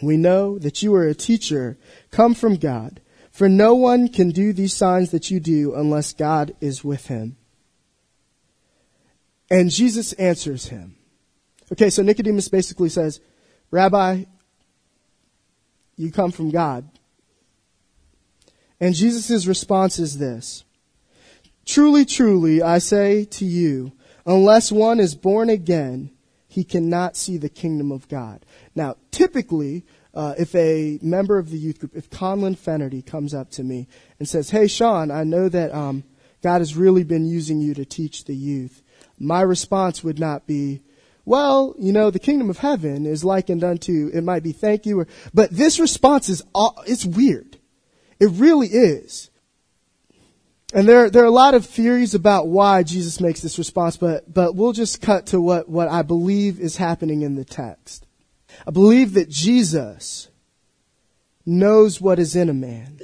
we 0.01 0.17
know 0.17 0.59
that 0.59 0.81
you 0.81 0.93
are 0.95 1.07
a 1.07 1.15
teacher 1.15 1.77
come 2.11 2.33
from 2.33 2.55
God, 2.55 3.01
for 3.31 3.49
no 3.49 3.75
one 3.75 4.07
can 4.07 4.31
do 4.31 4.53
these 4.53 4.73
signs 4.73 5.11
that 5.11 5.29
you 5.29 5.39
do 5.39 5.73
unless 5.75 6.13
God 6.13 6.55
is 6.59 6.83
with 6.83 7.07
him. 7.07 7.37
And 9.49 9.71
Jesus 9.71 10.13
answers 10.13 10.67
him. 10.67 10.95
Okay, 11.71 11.89
so 11.89 12.01
Nicodemus 12.01 12.47
basically 12.47 12.89
says, 12.89 13.19
Rabbi, 13.71 14.23
you 15.95 16.11
come 16.11 16.31
from 16.31 16.51
God. 16.51 16.89
And 18.79 18.93
Jesus' 18.93 19.45
response 19.45 19.99
is 19.99 20.17
this. 20.17 20.63
Truly, 21.65 22.05
truly, 22.05 22.61
I 22.61 22.77
say 22.77 23.25
to 23.25 23.45
you, 23.45 23.91
unless 24.25 24.71
one 24.71 24.99
is 24.99 25.15
born 25.15 25.49
again, 25.49 26.11
he 26.57 26.63
cannot 26.63 27.15
see 27.15 27.37
the 27.37 27.49
kingdom 27.49 27.91
of 27.91 28.07
God. 28.07 28.43
Now, 28.73 28.95
typically, 29.11 29.85
uh, 30.15 30.33
if 30.39 30.55
a 30.55 30.97
member 31.03 31.37
of 31.37 31.51
the 31.51 31.57
youth 31.59 31.77
group, 31.77 31.91
if 31.95 32.09
Conlon 32.09 32.57
Fennerty 32.57 33.05
comes 33.05 33.31
up 33.31 33.51
to 33.51 33.63
me 33.63 33.87
and 34.17 34.27
says, 34.27 34.49
"Hey, 34.49 34.65
Sean, 34.65 35.11
I 35.11 35.23
know 35.23 35.49
that 35.49 35.71
um, 35.71 36.03
God 36.41 36.57
has 36.61 36.75
really 36.75 37.03
been 37.03 37.27
using 37.27 37.61
you 37.61 37.75
to 37.75 37.85
teach 37.85 38.25
the 38.25 38.35
youth," 38.35 38.81
my 39.19 39.41
response 39.41 40.03
would 40.03 40.17
not 40.17 40.47
be, 40.47 40.81
"Well, 41.25 41.75
you 41.77 41.93
know, 41.93 42.09
the 42.09 42.17
kingdom 42.17 42.49
of 42.49 42.57
heaven 42.57 43.05
is 43.05 43.23
likened 43.23 43.63
unto." 43.63 44.09
It 44.11 44.23
might 44.23 44.41
be 44.41 44.51
thank 44.51 44.87
you, 44.87 45.01
or, 45.01 45.07
but 45.35 45.51
this 45.51 45.79
response 45.79 46.27
is 46.27 46.41
it's 46.87 47.05
weird. 47.05 47.57
It 48.19 48.31
really 48.31 48.69
is. 48.69 49.29
And 50.73 50.87
there, 50.87 51.09
there 51.09 51.23
are 51.23 51.27
a 51.27 51.31
lot 51.31 51.53
of 51.53 51.65
theories 51.65 52.13
about 52.13 52.47
why 52.47 52.83
Jesus 52.83 53.21
makes 53.21 53.41
this 53.41 53.57
response, 53.57 53.95
but, 53.95 54.31
but 54.31 54.55
we'll 54.55 54.73
just 54.73 55.01
cut 55.01 55.27
to 55.27 55.39
what, 55.39 55.69
what 55.69 55.87
I 55.87 56.01
believe 56.01 56.59
is 56.59 56.75
happening 56.75 57.21
in 57.21 57.35
the 57.35 57.45
text. 57.45 58.05
I 58.65 58.71
believe 58.71 59.13
that 59.13 59.29
Jesus 59.29 60.27
knows 61.45 62.01
what 62.01 62.19
is 62.19 62.35
in 62.35 62.49
a 62.49 62.53
man. 62.53 62.99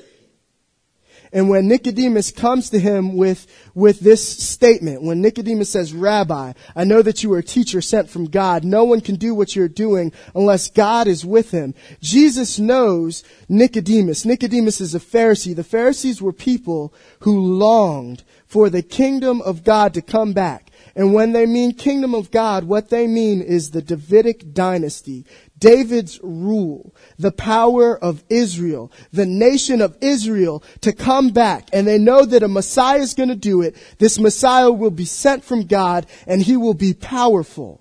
And 1.33 1.49
when 1.49 1.67
Nicodemus 1.67 2.29
comes 2.29 2.69
to 2.69 2.79
him 2.79 3.17
with, 3.17 3.47
with 3.73 3.99
this 4.01 4.23
statement, 4.23 5.01
when 5.01 5.19
Nicodemus 5.19 5.71
says, 5.71 5.91
Rabbi, 5.91 6.53
I 6.75 6.83
know 6.83 7.01
that 7.01 7.23
you 7.23 7.33
are 7.33 7.39
a 7.39 7.43
teacher 7.43 7.81
sent 7.81 8.07
from 8.07 8.25
God. 8.25 8.63
No 8.63 8.83
one 8.83 9.01
can 9.01 9.15
do 9.15 9.33
what 9.33 9.55
you're 9.55 9.67
doing 9.67 10.13
unless 10.35 10.69
God 10.69 11.07
is 11.07 11.25
with 11.25 11.49
him. 11.49 11.73
Jesus 12.01 12.59
knows 12.59 13.23
Nicodemus. 13.49 14.25
Nicodemus 14.25 14.79
is 14.79 14.93
a 14.93 14.99
Pharisee. 14.99 15.55
The 15.55 15.63
Pharisees 15.63 16.21
were 16.21 16.33
people 16.33 16.93
who 17.21 17.39
longed 17.39 18.23
for 18.45 18.69
the 18.69 18.83
kingdom 18.83 19.41
of 19.41 19.63
God 19.63 19.95
to 19.95 20.01
come 20.03 20.33
back. 20.33 20.69
And 20.95 21.13
when 21.13 21.31
they 21.31 21.47
mean 21.47 21.73
kingdom 21.73 22.13
of 22.13 22.29
God, 22.29 22.65
what 22.65 22.89
they 22.89 23.07
mean 23.07 23.41
is 23.41 23.71
the 23.71 23.81
Davidic 23.81 24.53
dynasty. 24.53 25.25
David's 25.63 26.19
rule, 26.21 26.93
the 27.17 27.31
power 27.31 27.97
of 27.97 28.21
Israel, 28.29 28.91
the 29.13 29.25
nation 29.25 29.79
of 29.79 29.97
Israel 30.01 30.61
to 30.81 30.91
come 30.91 31.29
back. 31.29 31.69
And 31.71 31.87
they 31.87 31.97
know 31.97 32.25
that 32.25 32.43
a 32.43 32.49
Messiah 32.49 32.99
is 32.99 33.13
going 33.13 33.29
to 33.29 33.35
do 33.35 33.61
it. 33.61 33.77
This 33.97 34.19
Messiah 34.19 34.69
will 34.69 34.91
be 34.91 35.05
sent 35.05 35.45
from 35.45 35.65
God 35.65 36.05
and 36.27 36.41
he 36.41 36.57
will 36.57 36.73
be 36.73 36.93
powerful. 36.93 37.79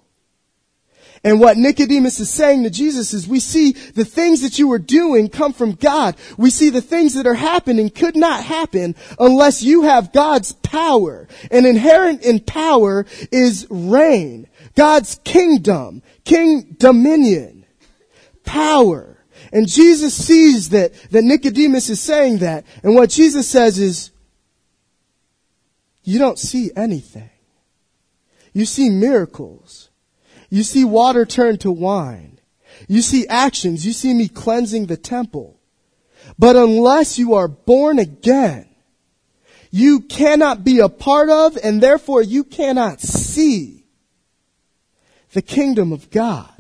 And 1.25 1.41
what 1.41 1.57
Nicodemus 1.57 2.21
is 2.21 2.31
saying 2.31 2.63
to 2.63 2.71
Jesus 2.71 3.13
is 3.15 3.27
we 3.27 3.41
see 3.41 3.73
the 3.73 4.05
things 4.05 4.43
that 4.43 4.61
you 4.61 4.71
are 4.71 4.79
doing 4.79 5.29
come 5.29 5.53
from 5.53 5.73
God. 5.73 6.15
We 6.37 6.51
see 6.51 6.71
the 6.71 6.81
things 6.81 7.15
that 7.15 7.27
are 7.27 7.35
happening 7.35 7.91
could 7.91 8.15
not 8.15 8.45
happen 8.45 8.95
unless 9.19 9.61
you 9.61 9.83
have 9.83 10.13
God's 10.13 10.53
power. 10.53 11.27
And 11.51 11.67
inherent 11.67 12.23
in 12.23 12.39
power 12.39 13.07
is 13.33 13.67
reign. 13.71 14.47
God's 14.77 15.21
kingdom, 15.25 16.03
king 16.25 16.77
dominion 16.79 17.62
power. 18.45 19.19
And 19.53 19.69
Jesus 19.69 20.15
sees 20.15 20.71
that, 20.71 20.93
that 21.11 21.25
Nicodemus 21.25 21.91
is 21.91 22.01
saying 22.01 22.39
that. 22.39 22.65
And 22.83 22.95
what 22.95 23.11
Jesus 23.11 23.49
says 23.49 23.79
is, 23.79 24.11
you 26.05 26.19
don't 26.19 26.39
see 26.39 26.71
anything. 26.77 27.31
You 28.53 28.65
see 28.67 28.91
miracles. 28.91 29.91
You 30.51 30.63
see 30.63 30.85
water 30.85 31.25
turn 31.25 31.59
to 31.59 31.73
wine. 31.73 32.39
You 32.89 33.03
see 33.03 33.27
actions. 33.29 33.87
You 33.87 33.93
see 33.93 34.13
me 34.13 34.29
cleansing 34.29 34.87
the 34.87 34.97
temple. 34.97 35.59
But 36.39 36.57
unless 36.57 37.19
you 37.19 37.35
are 37.35 37.49
born 37.49 37.99
again, 37.99 38.69
you 39.71 40.01
cannot 40.01 40.65
be 40.65 40.81
a 40.81 40.89
part 40.89 41.31
of 41.31 41.57
and 41.63 41.83
therefore 41.83 42.23
you 42.23 42.45
cannot 42.45 43.01
see 43.01 43.87
the 45.33 45.43
kingdom 45.43 45.93
of 45.93 46.11
God. 46.11 46.52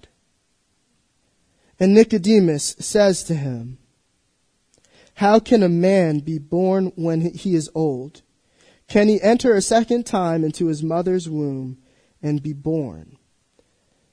And 1.82 1.94
Nicodemus 1.94 2.76
says 2.78 3.24
to 3.24 3.34
him, 3.34 3.78
How 5.14 5.40
can 5.40 5.64
a 5.64 5.68
man 5.68 6.20
be 6.20 6.38
born 6.38 6.92
when 6.94 7.34
he 7.34 7.56
is 7.56 7.68
old? 7.74 8.22
Can 8.86 9.08
he 9.08 9.20
enter 9.20 9.52
a 9.56 9.60
second 9.60 10.06
time 10.06 10.44
into 10.44 10.68
his 10.68 10.80
mother's 10.80 11.28
womb 11.28 11.78
and 12.22 12.40
be 12.40 12.52
born? 12.52 13.16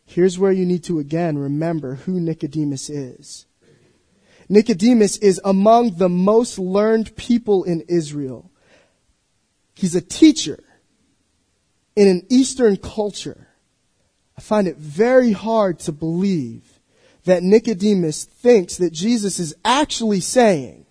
Here's 0.04 0.40
where 0.40 0.52
you 0.52 0.66
need 0.66 0.84
to 0.86 0.98
again 0.98 1.38
remember 1.38 1.94
who 1.94 2.20
Nicodemus 2.20 2.90
is. 2.90 3.46
Nicodemus 4.50 5.18
is 5.18 5.40
among 5.46 5.98
the 5.98 6.10
most 6.10 6.58
learned 6.58 7.16
people 7.16 7.64
in 7.66 7.82
Israel. 7.82 8.50
He's 9.76 9.94
a 9.94 10.02
teacher 10.02 10.64
in 11.96 12.08
an 12.08 12.26
Eastern 12.30 12.78
culture. 12.78 13.50
I 14.36 14.42
find 14.42 14.68
it 14.68 14.78
very 14.78 15.34
hard 15.34 15.78
to 15.82 15.92
believe 15.92 16.79
that 17.26 17.44
Nicodemus 17.44 18.26
thinks 18.26 18.78
that 18.78 18.94
Jesus 18.94 19.40
is 19.40 19.56
actually 19.64 20.20
saying, 20.20 20.86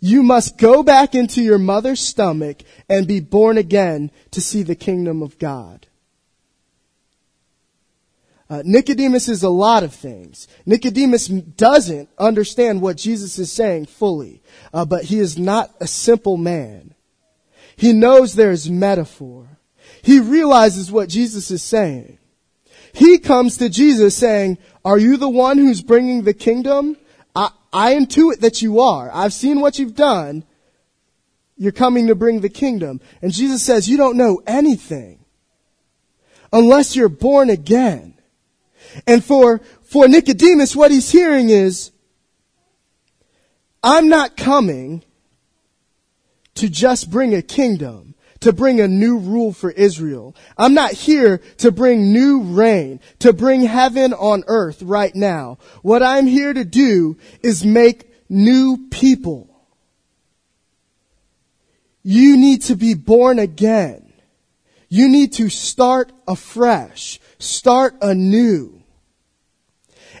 you 0.00 0.24
must 0.24 0.58
go 0.58 0.82
back 0.82 1.14
into 1.14 1.40
your 1.40 1.58
mother's 1.58 2.00
stomach 2.00 2.62
and 2.88 3.06
be 3.06 3.20
born 3.20 3.56
again 3.56 4.10
to 4.32 4.40
see 4.40 4.64
the 4.64 4.74
kingdom 4.74 5.22
of 5.22 5.38
God. 5.38 5.86
Uh, 8.50 8.62
Nicodemus 8.66 9.28
is 9.28 9.44
a 9.44 9.48
lot 9.48 9.84
of 9.84 9.94
things. 9.94 10.48
Nicodemus 10.66 11.28
doesn't 11.28 12.08
understand 12.18 12.82
what 12.82 12.96
Jesus 12.96 13.38
is 13.38 13.52
saying 13.52 13.86
fully, 13.86 14.42
uh, 14.74 14.84
but 14.84 15.04
he 15.04 15.20
is 15.20 15.38
not 15.38 15.70
a 15.80 15.86
simple 15.86 16.36
man. 16.36 16.94
He 17.76 17.92
knows 17.92 18.34
there 18.34 18.50
is 18.50 18.68
metaphor. 18.68 19.46
He 20.02 20.18
realizes 20.18 20.90
what 20.90 21.08
Jesus 21.08 21.50
is 21.50 21.62
saying. 21.62 22.18
He 22.92 23.18
comes 23.18 23.56
to 23.56 23.68
Jesus 23.68 24.16
saying, 24.16 24.58
are 24.84 24.98
you 24.98 25.16
the 25.16 25.28
one 25.28 25.58
who's 25.58 25.82
bringing 25.82 26.22
the 26.22 26.34
kingdom? 26.34 26.96
I, 27.34 27.50
I 27.72 27.94
intuit 27.94 28.40
that 28.40 28.60
you 28.62 28.80
are. 28.80 29.10
I've 29.12 29.32
seen 29.32 29.60
what 29.60 29.78
you've 29.78 29.94
done. 29.94 30.44
You're 31.56 31.72
coming 31.72 32.08
to 32.08 32.14
bring 32.14 32.40
the 32.40 32.48
kingdom. 32.48 33.00
And 33.22 33.32
Jesus 33.32 33.62
says, 33.62 33.88
you 33.88 33.96
don't 33.96 34.16
know 34.16 34.42
anything 34.46 35.24
unless 36.52 36.94
you're 36.94 37.08
born 37.08 37.50
again. 37.50 38.14
And 39.06 39.24
for, 39.24 39.60
for 39.82 40.06
Nicodemus, 40.08 40.76
what 40.76 40.90
he's 40.90 41.10
hearing 41.10 41.48
is, 41.48 41.92
I'm 43.82 44.08
not 44.08 44.36
coming 44.36 45.02
to 46.56 46.68
just 46.68 47.10
bring 47.10 47.34
a 47.34 47.42
kingdom 47.42 48.11
to 48.42 48.52
bring 48.52 48.80
a 48.80 48.88
new 48.88 49.18
rule 49.18 49.52
for 49.52 49.70
Israel. 49.70 50.36
I'm 50.56 50.74
not 50.74 50.92
here 50.92 51.38
to 51.58 51.72
bring 51.72 52.12
new 52.12 52.42
reign, 52.42 53.00
to 53.20 53.32
bring 53.32 53.62
heaven 53.62 54.12
on 54.12 54.44
earth 54.46 54.82
right 54.82 55.14
now. 55.14 55.58
What 55.82 56.02
I'm 56.02 56.26
here 56.26 56.52
to 56.52 56.64
do 56.64 57.16
is 57.42 57.64
make 57.64 58.10
new 58.28 58.88
people. 58.90 59.48
You 62.02 62.36
need 62.36 62.62
to 62.62 62.76
be 62.76 62.94
born 62.94 63.38
again. 63.38 64.12
You 64.88 65.08
need 65.08 65.32
to 65.34 65.48
start 65.48 66.12
afresh, 66.28 67.20
start 67.38 67.94
anew. 68.02 68.82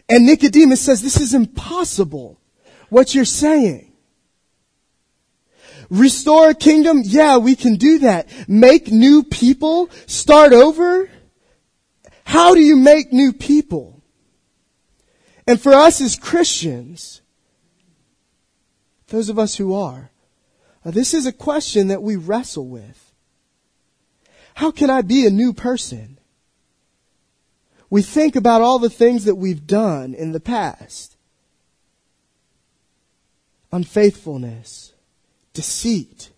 And 0.08 0.26
Nicodemus 0.26 0.80
says, 0.80 1.02
this 1.02 1.20
is 1.20 1.34
impossible. 1.34 2.40
What 2.88 3.14
you're 3.14 3.24
saying. 3.24 3.91
Restore 5.92 6.48
a 6.48 6.54
kingdom? 6.54 7.02
Yeah, 7.04 7.36
we 7.36 7.54
can 7.54 7.76
do 7.76 7.98
that. 7.98 8.26
Make 8.48 8.90
new 8.90 9.22
people? 9.22 9.90
Start 10.06 10.54
over? 10.54 11.10
How 12.24 12.54
do 12.54 12.62
you 12.62 12.76
make 12.76 13.12
new 13.12 13.34
people? 13.34 14.02
And 15.46 15.60
for 15.60 15.74
us 15.74 16.00
as 16.00 16.16
Christians, 16.16 17.20
those 19.08 19.28
of 19.28 19.38
us 19.38 19.56
who 19.56 19.74
are, 19.74 20.10
uh, 20.82 20.92
this 20.92 21.12
is 21.12 21.26
a 21.26 21.32
question 21.32 21.88
that 21.88 22.02
we 22.02 22.16
wrestle 22.16 22.66
with. 22.66 23.12
How 24.54 24.70
can 24.70 24.88
I 24.88 25.02
be 25.02 25.26
a 25.26 25.30
new 25.30 25.52
person? 25.52 26.18
We 27.90 28.00
think 28.00 28.34
about 28.34 28.62
all 28.62 28.78
the 28.78 28.88
things 28.88 29.26
that 29.26 29.34
we've 29.34 29.66
done 29.66 30.14
in 30.14 30.32
the 30.32 30.40
past. 30.40 31.18
Unfaithfulness 33.70 34.91
deceit. 35.52 36.30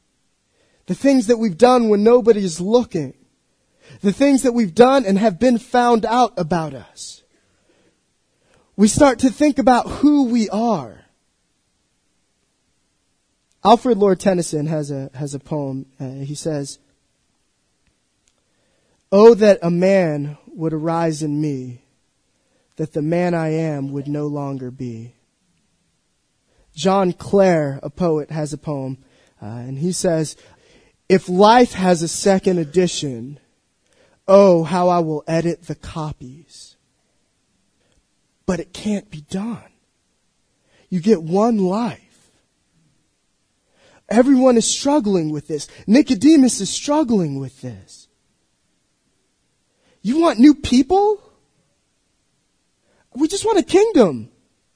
The 0.86 0.94
things 0.94 1.28
that 1.28 1.38
we've 1.38 1.58
done 1.58 1.88
when 1.88 2.02
nobody's 2.02 2.60
looking. 2.60 3.14
The 4.00 4.12
things 4.12 4.42
that 4.42 4.52
we've 4.52 4.74
done 4.74 5.04
and 5.04 5.18
have 5.18 5.38
been 5.38 5.58
found 5.58 6.04
out 6.04 6.32
about 6.36 6.74
us. 6.74 7.22
We 8.76 8.88
start 8.88 9.20
to 9.20 9.30
think 9.30 9.58
about 9.58 9.88
who 9.88 10.24
we 10.24 10.48
are. 10.50 11.04
Alfred 13.64 13.96
Lord 13.96 14.20
Tennyson 14.20 14.66
has 14.66 14.90
a, 14.90 15.10
has 15.14 15.34
a 15.34 15.38
poem. 15.38 15.86
Uh, 15.98 16.24
he 16.24 16.34
says, 16.34 16.78
Oh, 19.10 19.34
that 19.34 19.60
a 19.62 19.70
man 19.70 20.36
would 20.48 20.72
arise 20.72 21.22
in 21.22 21.40
me 21.40 21.84
that 22.76 22.92
the 22.92 23.02
man 23.02 23.34
I 23.34 23.50
am 23.50 23.92
would 23.92 24.08
no 24.08 24.26
longer 24.26 24.70
be. 24.70 25.14
John 26.74 27.12
Clare, 27.12 27.78
a 27.82 27.90
poet, 27.90 28.30
has 28.30 28.52
a 28.52 28.58
poem, 28.58 28.98
uh, 29.40 29.46
and 29.46 29.78
he 29.78 29.92
says, 29.92 30.36
If 31.08 31.28
life 31.28 31.72
has 31.72 32.02
a 32.02 32.08
second 32.08 32.58
edition, 32.58 33.38
oh, 34.26 34.64
how 34.64 34.88
I 34.88 34.98
will 34.98 35.22
edit 35.26 35.62
the 35.62 35.74
copies. 35.74 36.76
But 38.46 38.60
it 38.60 38.72
can't 38.72 39.10
be 39.10 39.22
done. 39.22 39.62
You 40.90 41.00
get 41.00 41.22
one 41.22 41.58
life. 41.58 42.00
Everyone 44.08 44.56
is 44.56 44.66
struggling 44.66 45.30
with 45.30 45.48
this. 45.48 45.66
Nicodemus 45.86 46.60
is 46.60 46.70
struggling 46.70 47.38
with 47.40 47.62
this. 47.62 48.08
You 50.02 50.20
want 50.20 50.38
new 50.38 50.54
people? 50.54 51.22
We 53.14 53.28
just 53.28 53.46
want 53.46 53.58
a 53.58 53.62
kingdom. 53.62 54.30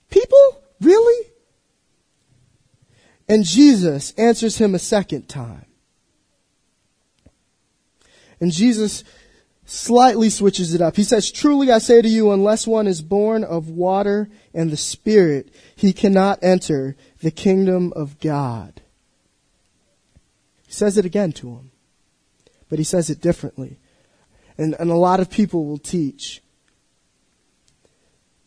People? 0.08 0.62
Really? 0.80 1.30
And 3.28 3.44
Jesus 3.44 4.12
answers 4.12 4.58
him 4.58 4.74
a 4.74 4.78
second 4.78 5.28
time. 5.28 5.66
And 8.40 8.52
Jesus 8.52 9.04
slightly 9.66 10.30
switches 10.30 10.72
it 10.74 10.80
up. 10.80 10.96
He 10.96 11.04
says, 11.04 11.30
Truly 11.30 11.70
I 11.70 11.78
say 11.78 12.00
to 12.00 12.08
you, 12.08 12.30
unless 12.30 12.66
one 12.66 12.86
is 12.86 13.02
born 13.02 13.44
of 13.44 13.68
water 13.68 14.28
and 14.54 14.70
the 14.70 14.76
Spirit, 14.76 15.52
he 15.76 15.92
cannot 15.92 16.38
enter 16.40 16.96
the 17.20 17.30
kingdom 17.30 17.92
of 17.94 18.18
God. 18.18 18.80
He 20.66 20.72
says 20.72 20.96
it 20.96 21.04
again 21.04 21.32
to 21.32 21.48
him, 21.48 21.70
but 22.68 22.78
he 22.78 22.84
says 22.84 23.10
it 23.10 23.20
differently. 23.20 23.78
And, 24.56 24.74
and 24.78 24.90
a 24.90 24.96
lot 24.96 25.20
of 25.20 25.30
people 25.30 25.66
will 25.66 25.78
teach 25.78 26.42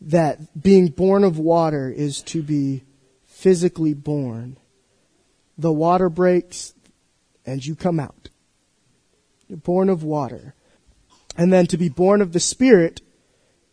that 0.01 0.61
being 0.61 0.88
born 0.88 1.23
of 1.23 1.38
water 1.38 1.89
is 1.89 2.21
to 2.23 2.41
be 2.41 2.83
physically 3.25 3.93
born. 3.93 4.57
The 5.62 5.72
water 5.72 6.10
breaks 6.10 6.74
and 7.46 7.63
you 7.63 7.75
come 7.75 8.00
out. 8.00 8.30
You're 9.48 9.58
born 9.58 9.89
of 9.89 10.03
water. 10.03 10.56
And 11.38 11.53
then 11.53 11.68
to 11.68 11.77
be 11.77 11.88
born 11.88 12.22
of 12.22 12.34
the 12.34 12.39
Spirit 12.39 13.01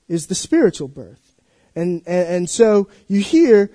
is 0.06 0.26
the 0.26 0.34
spiritual 0.34 0.88
birth. 0.88 1.34
And, 1.74 2.02
and, 2.06 2.28
and 2.28 2.50
so 2.50 2.88
you 3.06 3.20
hear, 3.20 3.70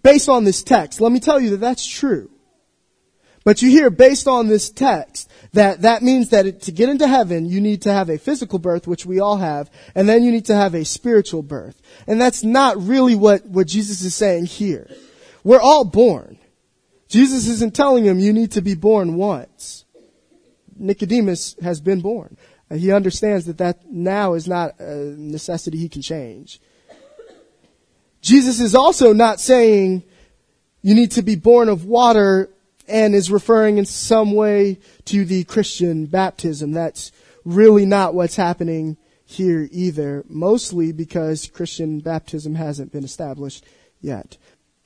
based 0.00 0.28
on 0.28 0.44
this 0.44 0.62
text, 0.62 1.00
let 1.00 1.12
me 1.12 1.18
tell 1.18 1.40
you 1.40 1.50
that 1.50 1.60
that's 1.60 1.86
true. 1.86 2.30
But 3.42 3.62
you 3.62 3.70
hear, 3.70 3.88
based 3.88 4.28
on 4.28 4.48
this 4.48 4.68
text, 4.68 5.30
that 5.54 5.82
that 5.82 6.02
means 6.02 6.30
that 6.30 6.46
it, 6.46 6.62
to 6.62 6.72
get 6.72 6.90
into 6.90 7.06
heaven, 7.06 7.46
you 7.46 7.62
need 7.62 7.82
to 7.82 7.92
have 7.92 8.10
a 8.10 8.18
physical 8.18 8.58
birth, 8.58 8.86
which 8.86 9.06
we 9.06 9.18
all 9.20 9.38
have, 9.38 9.70
and 9.94 10.06
then 10.06 10.24
you 10.24 10.30
need 10.30 10.46
to 10.46 10.54
have 10.54 10.74
a 10.74 10.84
spiritual 10.84 11.42
birth. 11.42 11.80
And 12.06 12.20
that's 12.20 12.42
not 12.44 12.76
really 12.82 13.14
what, 13.14 13.46
what 13.46 13.66
Jesus 13.66 14.02
is 14.02 14.14
saying 14.14 14.46
here. 14.46 14.90
We're 15.42 15.60
all 15.60 15.84
born. 15.84 16.38
Jesus 17.08 17.46
isn't 17.46 17.74
telling 17.74 18.04
him 18.04 18.18
you 18.18 18.32
need 18.32 18.52
to 18.52 18.62
be 18.62 18.74
born 18.74 19.14
once. 19.16 19.84
Nicodemus 20.76 21.56
has 21.62 21.80
been 21.80 22.00
born. 22.00 22.36
Uh, 22.70 22.76
he 22.76 22.92
understands 22.92 23.46
that 23.46 23.58
that 23.58 23.90
now 23.90 24.34
is 24.34 24.48
not 24.48 24.78
a 24.80 25.14
necessity 25.16 25.78
he 25.78 25.88
can 25.88 26.02
change. 26.02 26.60
Jesus 28.20 28.60
is 28.60 28.74
also 28.74 29.12
not 29.12 29.40
saying 29.40 30.02
you 30.82 30.94
need 30.94 31.12
to 31.12 31.22
be 31.22 31.36
born 31.36 31.68
of 31.68 31.84
water 31.84 32.50
and 32.88 33.14
is 33.14 33.30
referring 33.30 33.78
in 33.78 33.84
some 33.84 34.32
way 34.32 34.78
to 35.04 35.24
the 35.24 35.44
Christian 35.44 36.06
baptism. 36.06 36.72
That's 36.72 37.12
really 37.44 37.86
not 37.86 38.14
what's 38.14 38.36
happening 38.36 38.96
here 39.24 39.68
either, 39.72 40.24
mostly 40.28 40.92
because 40.92 41.48
Christian 41.48 42.00
baptism 42.00 42.54
hasn't 42.54 42.92
been 42.92 43.04
established 43.04 43.64
yet. 44.00 44.36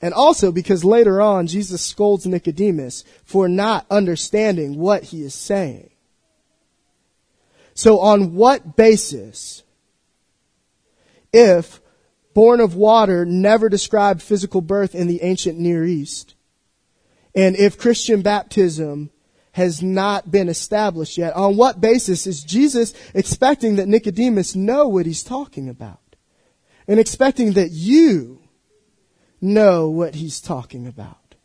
And 0.01 0.13
also 0.13 0.51
because 0.51 0.83
later 0.83 1.21
on 1.21 1.47
Jesus 1.47 1.81
scolds 1.81 2.25
Nicodemus 2.25 3.03
for 3.23 3.47
not 3.47 3.85
understanding 3.91 4.77
what 4.77 5.03
he 5.03 5.21
is 5.21 5.35
saying. 5.35 5.91
So 7.73 7.99
on 7.99 8.33
what 8.33 8.75
basis, 8.75 9.63
if 11.31 11.79
born 12.33 12.59
of 12.59 12.75
water 12.75 13.25
never 13.25 13.69
described 13.69 14.21
physical 14.21 14.61
birth 14.61 14.95
in 14.95 15.07
the 15.07 15.21
ancient 15.21 15.59
Near 15.59 15.85
East, 15.85 16.35
and 17.35 17.55
if 17.55 17.77
Christian 17.77 18.21
baptism 18.21 19.11
has 19.53 19.81
not 19.81 20.31
been 20.31 20.49
established 20.49 21.17
yet, 21.17 21.33
on 21.33 21.57
what 21.57 21.79
basis 21.79 22.25
is 22.25 22.43
Jesus 22.43 22.93
expecting 23.13 23.75
that 23.75 23.87
Nicodemus 23.87 24.55
know 24.55 24.87
what 24.87 25.05
he's 25.05 25.23
talking 25.23 25.69
about? 25.69 25.99
And 26.87 26.99
expecting 26.99 27.53
that 27.53 27.69
you 27.71 28.40
know 29.41 29.89
what 29.89 30.15
he's 30.15 30.39
talking 30.39 30.87
about? 30.87 31.35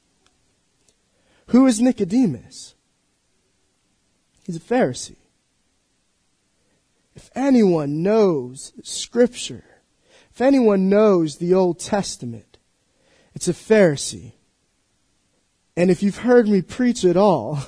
Who 1.49 1.67
is 1.67 1.81
Nicodemus? 1.81 2.75
He's 4.45 4.57
a 4.57 4.61
Pharisee. 4.61 5.17
If 7.15 7.31
anyone 7.35 8.03
knows 8.03 8.73
Scripture, 8.83 9.65
if 10.31 10.41
anyone 10.41 10.89
knows 10.89 11.39
the 11.39 11.55
Old 11.55 11.79
Testament, 11.79 12.59
it's 13.35 13.49
a 13.49 13.53
Pharisee. 13.53 14.33
And 15.77 15.91
if 15.91 16.03
you've 16.03 16.19
heard 16.19 16.49
me 16.49 16.63
preach 16.63 17.05
at 17.05 17.17
all, 17.17 17.61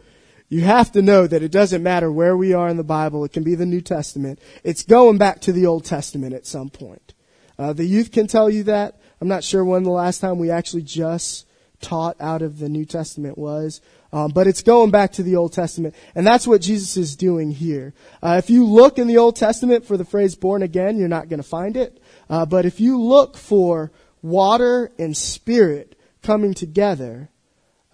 you 0.48 0.62
have 0.62 0.92
to 0.92 1.02
know 1.02 1.26
that 1.26 1.42
it 1.42 1.52
doesn't 1.52 1.82
matter 1.82 2.10
where 2.10 2.36
we 2.36 2.52
are 2.52 2.68
in 2.68 2.76
the 2.76 2.84
Bible. 2.84 3.24
It 3.24 3.32
can 3.32 3.42
be 3.42 3.54
the 3.54 3.66
New 3.66 3.80
Testament. 3.80 4.40
It's 4.64 4.82
going 4.82 5.18
back 5.18 5.40
to 5.42 5.52
the 5.52 5.66
Old 5.66 5.84
Testament 5.84 6.34
at 6.34 6.46
some 6.46 6.68
point. 6.68 7.14
Uh, 7.58 7.72
the 7.72 7.84
youth 7.84 8.12
can 8.12 8.26
tell 8.26 8.50
you 8.50 8.64
that. 8.64 9.00
I'm 9.20 9.28
not 9.28 9.44
sure 9.44 9.64
when 9.64 9.82
the 9.82 9.90
last 9.90 10.20
time 10.20 10.38
we 10.38 10.50
actually 10.50 10.82
just 10.82 11.46
taught 11.80 12.16
out 12.20 12.42
of 12.42 12.58
the 12.58 12.68
New 12.68 12.84
Testament 12.84 13.36
was. 13.38 13.80
Um, 14.12 14.30
but 14.30 14.46
it's 14.46 14.62
going 14.62 14.90
back 14.90 15.12
to 15.12 15.22
the 15.22 15.36
Old 15.36 15.52
Testament. 15.52 15.94
And 16.14 16.26
that's 16.26 16.46
what 16.46 16.60
Jesus 16.60 16.96
is 16.96 17.16
doing 17.16 17.50
here. 17.50 17.92
Uh, 18.22 18.36
if 18.38 18.48
you 18.48 18.64
look 18.64 18.98
in 18.98 19.08
the 19.08 19.18
Old 19.18 19.36
Testament 19.36 19.84
for 19.84 19.96
the 19.96 20.04
phrase 20.04 20.34
born 20.34 20.62
again, 20.62 20.96
you're 20.96 21.08
not 21.08 21.28
going 21.28 21.42
to 21.42 21.48
find 21.48 21.76
it. 21.76 22.02
Uh, 22.30 22.46
but 22.46 22.64
if 22.64 22.80
you 22.80 23.00
look 23.00 23.36
for 23.36 23.90
water 24.22 24.90
and 24.98 25.16
spirit 25.16 25.98
coming 26.22 26.54
together, 26.54 27.28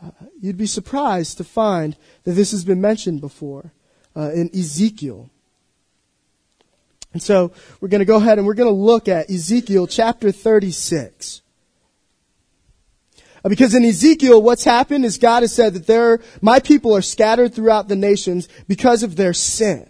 uh, 0.03 0.11
you'd 0.41 0.57
be 0.57 0.67
surprised 0.67 1.39
to 1.39 1.45
find 1.45 1.97
that 2.25 2.33
this 2.33 2.51
has 2.53 2.65
been 2.65 2.81
mentioned 2.81 3.21
before 3.21 3.73
uh, 4.17 4.31
in 4.33 4.51
Ezekiel. 4.55 5.31
And 7.13 7.23
so 7.23 7.53
we're 7.81 7.89
going 7.89 8.01
to 8.01 8.05
go 8.05 8.17
ahead 8.17 8.39
and 8.39 8.47
we're 8.47 8.55
going 8.55 8.73
to 8.73 8.81
look 8.81 9.09
at 9.09 9.31
Ezekiel 9.31 9.87
chapter 9.87 10.33
36. 10.33 11.43
Uh, 13.45 13.49
because 13.49 13.75
in 13.75 13.85
Ezekiel, 13.85 14.41
what's 14.41 14.65
happened 14.65 15.05
is 15.05 15.19
God 15.19 15.43
has 15.43 15.53
said 15.53 15.75
that 15.75 15.87
there, 15.87 16.21
my 16.41 16.59
people 16.61 16.95
are 16.97 17.03
scattered 17.03 17.55
throughout 17.55 17.89
the 17.89 17.97
nations 17.97 18.49
because 18.69 19.03
of 19.03 19.17
their 19.17 19.35
sin. 19.35 19.89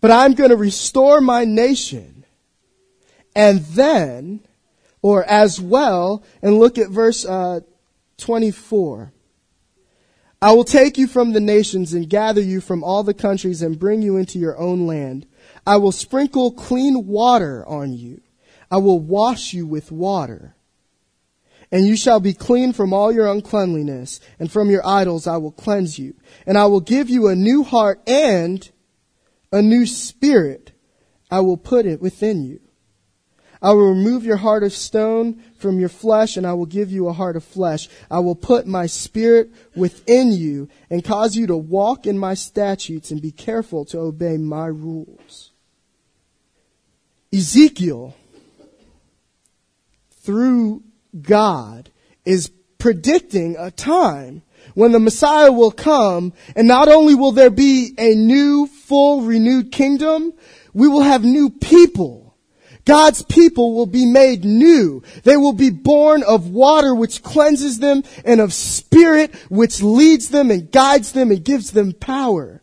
But 0.00 0.10
I'm 0.10 0.34
going 0.34 0.50
to 0.50 0.56
restore 0.56 1.20
my 1.20 1.44
nation. 1.44 2.24
And 3.34 3.60
then, 3.60 4.40
or 5.02 5.24
as 5.24 5.60
well, 5.60 6.24
and 6.40 6.58
look 6.58 6.78
at 6.78 6.88
verse 6.88 7.24
uh, 7.24 7.60
24. 8.18 9.12
I 10.40 10.52
will 10.52 10.64
take 10.64 10.98
you 10.98 11.08
from 11.08 11.32
the 11.32 11.40
nations 11.40 11.92
and 11.92 12.08
gather 12.08 12.40
you 12.40 12.60
from 12.60 12.84
all 12.84 13.02
the 13.02 13.14
countries 13.14 13.60
and 13.60 13.78
bring 13.78 14.02
you 14.02 14.16
into 14.16 14.38
your 14.38 14.56
own 14.56 14.86
land. 14.86 15.26
I 15.68 15.76
will 15.76 15.92
sprinkle 15.92 16.50
clean 16.50 17.06
water 17.06 17.64
on 17.66 17.92
you. 17.92 18.22
I 18.70 18.78
will 18.78 18.98
wash 18.98 19.52
you 19.52 19.66
with 19.66 19.92
water 19.92 20.56
and 21.70 21.86
you 21.86 21.96
shall 21.96 22.20
be 22.20 22.32
clean 22.32 22.72
from 22.72 22.92
all 22.92 23.12
your 23.12 23.26
uncleanliness, 23.26 24.20
and 24.38 24.50
from 24.50 24.70
your 24.70 24.86
idols 24.86 25.26
I 25.26 25.36
will 25.36 25.52
cleanse 25.52 25.98
you. 25.98 26.14
And 26.46 26.56
I 26.56 26.66
will 26.66 26.80
give 26.80 27.10
you 27.10 27.28
a 27.28 27.36
new 27.36 27.62
heart 27.62 28.00
and 28.08 28.68
a 29.52 29.60
new 29.60 29.86
spirit 29.86 30.72
I 31.30 31.40
will 31.40 31.58
put 31.58 31.84
it 31.84 32.00
within 32.00 32.42
you. 32.42 32.60
I 33.60 33.72
will 33.72 33.90
remove 33.90 34.24
your 34.24 34.36
heart 34.36 34.62
of 34.62 34.72
stone 34.72 35.42
from 35.58 35.78
your 35.78 35.88
flesh, 35.88 36.36
and 36.36 36.46
I 36.46 36.54
will 36.54 36.64
give 36.64 36.90
you 36.90 37.08
a 37.08 37.12
heart 37.12 37.36
of 37.36 37.44
flesh. 37.44 37.88
I 38.10 38.20
will 38.20 38.36
put 38.36 38.66
my 38.66 38.86
spirit 38.86 39.50
within 39.76 40.32
you 40.32 40.68
and 40.88 41.04
cause 41.04 41.36
you 41.36 41.46
to 41.48 41.56
walk 41.56 42.06
in 42.06 42.18
my 42.18 42.34
statutes 42.34 43.10
and 43.10 43.20
be 43.20 43.32
careful 43.32 43.84
to 43.86 43.98
obey 43.98 44.38
my 44.38 44.66
rules. 44.66 45.47
Ezekiel, 47.32 48.14
through 50.22 50.82
God 51.20 51.90
is 52.24 52.50
predicting 52.78 53.56
a 53.58 53.70
time 53.70 54.42
when 54.74 54.92
the 54.92 55.00
Messiah 55.00 55.52
will 55.52 55.70
come 55.70 56.32
and 56.56 56.68
not 56.68 56.88
only 56.88 57.14
will 57.14 57.32
there 57.32 57.50
be 57.50 57.94
a 57.98 58.14
new, 58.14 58.66
full, 58.66 59.22
renewed 59.22 59.72
kingdom, 59.72 60.32
we 60.72 60.88
will 60.88 61.02
have 61.02 61.24
new 61.24 61.50
people. 61.50 62.36
God's 62.84 63.22
people 63.22 63.74
will 63.74 63.86
be 63.86 64.06
made 64.06 64.44
new. 64.44 65.02
They 65.24 65.36
will 65.36 65.52
be 65.52 65.68
born 65.68 66.22
of 66.22 66.48
water 66.48 66.94
which 66.94 67.22
cleanses 67.22 67.80
them 67.80 68.02
and 68.24 68.40
of 68.40 68.54
spirit 68.54 69.34
which 69.50 69.82
leads 69.82 70.30
them 70.30 70.50
and 70.50 70.70
guides 70.72 71.12
them 71.12 71.30
and 71.30 71.44
gives 71.44 71.72
them 71.72 71.92
power. 71.92 72.62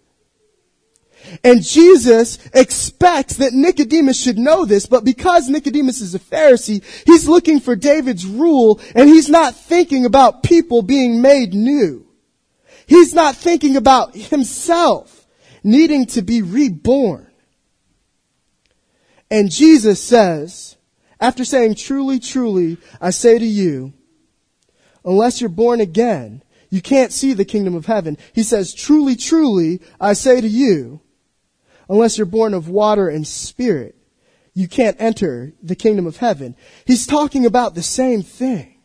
And 1.44 1.64
Jesus 1.64 2.38
expects 2.54 3.38
that 3.38 3.54
Nicodemus 3.54 4.22
should 4.22 4.38
know 4.38 4.66
this, 4.66 4.86
but 4.86 5.04
because 5.04 5.50
Nicodemus 5.50 6.02
is 6.02 6.16
a 6.16 6.20
Pharisee, 6.20 6.84
he's 7.06 7.28
looking 7.28 7.60
for 7.60 7.76
David's 7.76 8.26
rule 8.26 8.80
and 8.94 9.10
he's 9.10 9.30
not 9.30 9.56
thinking 9.56 10.06
about 10.06 10.44
people 10.44 10.82
being 10.82 11.22
made 11.22 11.54
new. 11.54 12.06
He's 12.88 13.14
not 13.14 13.36
thinking 13.36 13.76
about 13.76 14.16
himself 14.16 15.28
needing 15.64 16.06
to 16.06 16.22
be 16.22 16.42
reborn. 16.42 17.28
And 19.32 19.50
Jesus 19.50 20.02
says, 20.02 20.78
after 21.20 21.44
saying, 21.44 21.76
truly, 21.76 22.20
truly, 22.20 22.78
I 23.02 23.10
say 23.10 23.40
to 23.40 23.46
you, 23.46 23.94
unless 25.04 25.42
you're 25.42 25.50
born 25.50 25.82
again, 25.82 26.44
you 26.70 26.82
can't 26.82 27.12
see 27.12 27.34
the 27.34 27.46
kingdom 27.46 27.74
of 27.74 27.86
heaven. 27.86 28.18
He 28.34 28.44
says, 28.44 28.74
truly, 28.74 29.16
truly, 29.16 29.82
I 30.00 30.14
say 30.14 30.42
to 30.42 30.48
you, 30.48 31.02
unless 31.90 32.18
you're 32.18 32.26
born 32.26 32.54
of 32.54 32.70
water 32.70 33.10
and 33.10 33.26
spirit, 33.26 33.96
you 34.54 34.68
can't 34.68 34.96
enter 35.00 35.54
the 35.62 35.76
kingdom 35.76 36.08
of 36.08 36.18
heaven. 36.18 36.56
He's 36.86 37.06
talking 37.06 37.46
about 37.46 37.76
the 37.76 37.84
same 37.84 38.24
thing. 38.24 38.76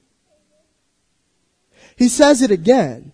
He 1.96 2.08
says 2.08 2.42
it 2.42 2.50
again. 2.50 3.12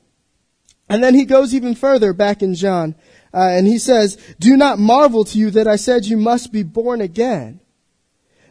And 0.89 1.03
then 1.03 1.15
he 1.15 1.25
goes 1.25 1.55
even 1.55 1.75
further 1.75 2.13
back 2.13 2.43
in 2.43 2.55
John, 2.55 2.95
uh, 3.35 3.49
and 3.51 3.67
he 3.67 3.79
says, 3.79 4.17
Do 4.39 4.57
not 4.57 4.79
marvel 4.79 5.25
to 5.25 5.39
you 5.39 5.51
that 5.51 5.67
I 5.67 5.77
said 5.77 6.07
you 6.07 6.17
must 6.17 6.53
be 6.53 6.63
born 6.63 7.01
again. 7.01 7.61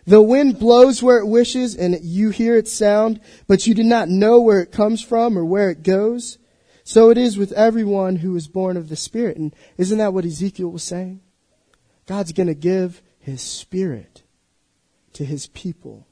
The 0.05 0.21
wind 0.21 0.59
blows 0.59 1.01
where 1.01 1.17
it 1.17 1.27
wishes, 1.27 1.75
and 1.75 1.97
you 2.03 2.29
hear 2.29 2.57
its 2.57 2.71
sound, 2.71 3.21
but 3.47 3.65
you 3.65 3.73
do 3.73 3.83
not 3.83 4.09
know 4.09 4.39
where 4.39 4.61
it 4.61 4.71
comes 4.71 5.01
from 5.01 5.37
or 5.37 5.45
where 5.45 5.69
it 5.69 5.81
goes. 5.81 6.37
So 6.83 7.09
it 7.09 7.17
is 7.17 7.37
with 7.37 7.51
everyone 7.53 8.17
who 8.17 8.35
is 8.35 8.47
born 8.47 8.77
of 8.77 8.89
the 8.89 8.95
Spirit. 8.95 9.37
And 9.37 9.55
isn't 9.77 9.97
that 9.97 10.13
what 10.13 10.25
Ezekiel 10.25 10.69
was 10.69 10.83
saying? 10.83 11.21
God's 12.07 12.33
going 12.33 12.47
to 12.47 12.55
give 12.55 13.01
his 13.19 13.41
spirit 13.41 14.23
to 15.13 15.25
his 15.25 15.47
people. 15.47 16.07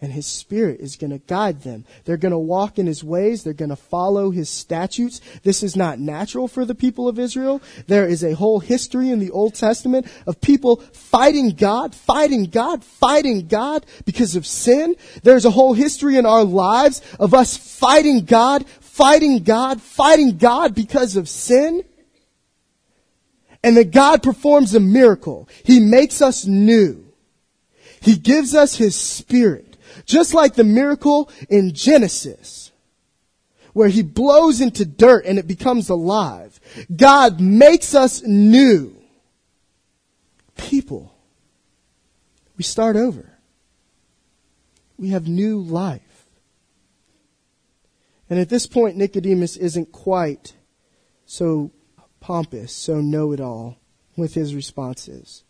And 0.00 0.12
his 0.12 0.26
spirit 0.26 0.80
is 0.80 0.96
going 0.96 1.12
to 1.12 1.18
guide 1.18 1.62
them. 1.62 1.86
They're 2.04 2.18
going 2.18 2.32
to 2.32 2.38
walk 2.38 2.78
in 2.78 2.86
his 2.86 3.02
ways. 3.02 3.42
They're 3.42 3.54
going 3.54 3.70
to 3.70 3.76
follow 3.76 4.30
his 4.30 4.50
statutes. 4.50 5.20
This 5.44 5.62
is 5.62 5.76
not 5.76 5.98
natural 5.98 6.46
for 6.46 6.66
the 6.66 6.74
people 6.74 7.08
of 7.08 7.18
Israel. 7.18 7.62
There 7.86 8.06
is 8.06 8.22
a 8.22 8.34
whole 8.34 8.60
history 8.60 9.08
in 9.08 9.18
the 9.18 9.30
Old 9.30 9.54
Testament 9.54 10.06
of 10.26 10.42
people 10.42 10.76
fighting 10.92 11.50
God, 11.50 11.94
fighting 11.94 12.46
God, 12.46 12.84
fighting 12.84 13.46
God 13.46 13.86
because 14.04 14.36
of 14.36 14.46
sin. 14.46 14.94
There's 15.22 15.46
a 15.46 15.50
whole 15.50 15.72
history 15.72 16.18
in 16.18 16.26
our 16.26 16.44
lives 16.44 17.00
of 17.18 17.32
us 17.32 17.56
fighting 17.56 18.26
God, 18.26 18.66
fighting 18.80 19.42
God, 19.42 19.80
fighting 19.80 20.36
God 20.36 20.74
because 20.74 21.16
of 21.16 21.30
sin 21.30 21.82
and 23.64 23.78
that 23.78 23.92
God 23.92 24.22
performs 24.22 24.74
a 24.74 24.80
miracle. 24.80 25.48
He 25.64 25.80
makes 25.80 26.20
us 26.20 26.44
new. 26.44 27.02
He 28.02 28.14
gives 28.14 28.54
us 28.54 28.76
His 28.76 28.94
Spirit. 28.94 29.78
Just 30.04 30.34
like 30.34 30.54
the 30.54 30.64
miracle 30.64 31.30
in 31.48 31.72
Genesis, 31.72 32.72
where 33.72 33.88
He 33.88 34.02
blows 34.02 34.60
into 34.60 34.84
dirt 34.84 35.24
and 35.24 35.38
it 35.38 35.48
becomes 35.48 35.88
alive. 35.88 36.60
God 36.94 37.40
makes 37.40 37.94
us 37.94 38.22
new. 38.22 38.94
People. 40.56 41.14
We 42.58 42.64
start 42.64 42.96
over. 42.96 43.38
We 44.98 45.08
have 45.08 45.26
new 45.26 45.58
life. 45.58 46.26
And 48.28 48.38
at 48.38 48.50
this 48.50 48.66
point, 48.66 48.98
Nicodemus 48.98 49.56
isn't 49.56 49.90
quite 49.90 50.52
so 51.24 51.70
pompous, 52.24 52.72
so 52.72 53.02
know 53.02 53.32
it 53.32 53.40
all 53.40 53.76
with 54.16 54.32
his 54.32 54.54
responses. 54.54 55.44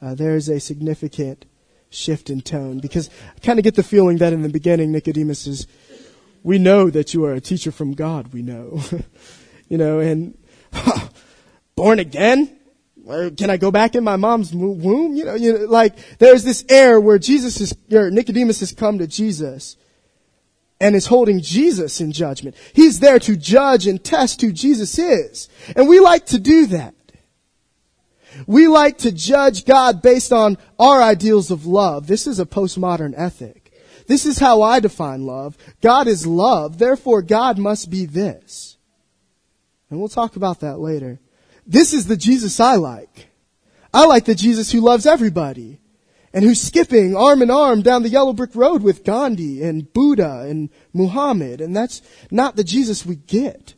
Uh, 0.00 0.14
there 0.14 0.36
is 0.36 0.48
a 0.48 0.60
significant 0.60 1.44
shift 1.90 2.30
in 2.30 2.40
tone 2.40 2.78
because 2.78 3.10
I 3.36 3.40
kind 3.40 3.58
of 3.58 3.64
get 3.64 3.74
the 3.74 3.82
feeling 3.82 4.18
that 4.18 4.32
in 4.32 4.42
the 4.42 4.48
beginning 4.48 4.92
Nicodemus 4.92 5.48
is, 5.48 5.66
we 6.44 6.58
know 6.58 6.88
that 6.88 7.14
you 7.14 7.24
are 7.24 7.32
a 7.32 7.40
teacher 7.40 7.72
from 7.72 7.94
God, 7.94 8.32
we 8.32 8.42
know. 8.42 8.80
you 9.68 9.76
know, 9.76 9.98
and 9.98 10.38
born 11.74 11.98
again? 11.98 12.56
can 13.36 13.50
I 13.50 13.56
go 13.56 13.72
back 13.72 13.96
in 13.96 14.04
my 14.04 14.16
mom's 14.16 14.54
womb? 14.54 15.16
You 15.16 15.24
know, 15.24 15.34
you 15.34 15.58
know, 15.58 15.64
like 15.64 15.96
there's 16.18 16.44
this 16.44 16.64
air 16.68 17.00
where 17.00 17.18
Jesus 17.18 17.60
is, 17.60 17.76
or 17.92 18.08
Nicodemus 18.08 18.60
has 18.60 18.72
come 18.72 18.98
to 18.98 19.08
Jesus 19.08 19.76
and 20.84 20.94
is 20.94 21.06
holding 21.06 21.40
Jesus 21.40 22.02
in 22.02 22.12
judgment. 22.12 22.54
He's 22.74 23.00
there 23.00 23.18
to 23.20 23.36
judge 23.36 23.86
and 23.86 24.04
test 24.04 24.42
who 24.42 24.52
Jesus 24.52 24.98
is. 24.98 25.48
And 25.74 25.88
we 25.88 25.98
like 25.98 26.26
to 26.26 26.38
do 26.38 26.66
that. 26.66 26.94
We 28.46 28.68
like 28.68 28.98
to 28.98 29.10
judge 29.10 29.64
God 29.64 30.02
based 30.02 30.30
on 30.30 30.58
our 30.78 31.00
ideals 31.00 31.50
of 31.50 31.64
love. 31.64 32.06
This 32.06 32.26
is 32.26 32.38
a 32.38 32.44
postmodern 32.44 33.14
ethic. 33.16 33.72
This 34.08 34.26
is 34.26 34.38
how 34.38 34.60
I 34.60 34.78
define 34.78 35.24
love. 35.24 35.56
God 35.80 36.06
is 36.06 36.26
love, 36.26 36.76
therefore 36.76 37.22
God 37.22 37.56
must 37.56 37.88
be 37.88 38.04
this. 38.04 38.76
And 39.88 39.98
we'll 39.98 40.10
talk 40.10 40.36
about 40.36 40.60
that 40.60 40.80
later. 40.80 41.18
This 41.66 41.94
is 41.94 42.08
the 42.08 42.16
Jesus 42.18 42.60
I 42.60 42.74
like. 42.74 43.28
I 43.94 44.04
like 44.04 44.26
the 44.26 44.34
Jesus 44.34 44.70
who 44.70 44.82
loves 44.82 45.06
everybody 45.06 45.80
and 46.34 46.44
who's 46.44 46.60
skipping 46.60 47.16
arm 47.16 47.42
in 47.42 47.50
arm 47.50 47.80
down 47.80 48.02
the 48.02 48.08
yellow 48.08 48.32
brick 48.32 48.56
road 48.56 48.82
with 48.82 49.04
Gandhi 49.04 49.62
and 49.62 49.90
Buddha 49.92 50.40
and 50.40 50.68
Muhammad. 50.92 51.60
And 51.60 51.76
that's 51.76 52.02
not 52.28 52.56
the 52.56 52.64
Jesus 52.64 53.06
we 53.06 53.14
get. 53.14 53.74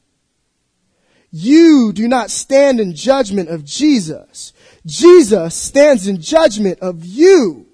You 1.31 1.93
do 1.93 2.09
not 2.09 2.31
stand 2.31 2.81
in 2.81 2.95
judgment 2.95 3.51
of 3.51 3.63
Jesus. 3.63 4.55
Jesus 4.87 5.55
stands 5.55 6.09
in 6.09 6.19
judgment 6.19 6.79
of 6.81 7.05
you. 7.05 7.67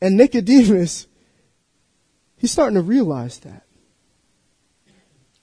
And 0.00 0.16
Nicodemus, 0.16 1.06
he's 2.38 2.52
starting 2.52 2.76
to 2.76 2.82
realize 2.82 3.38
that. 3.40 3.64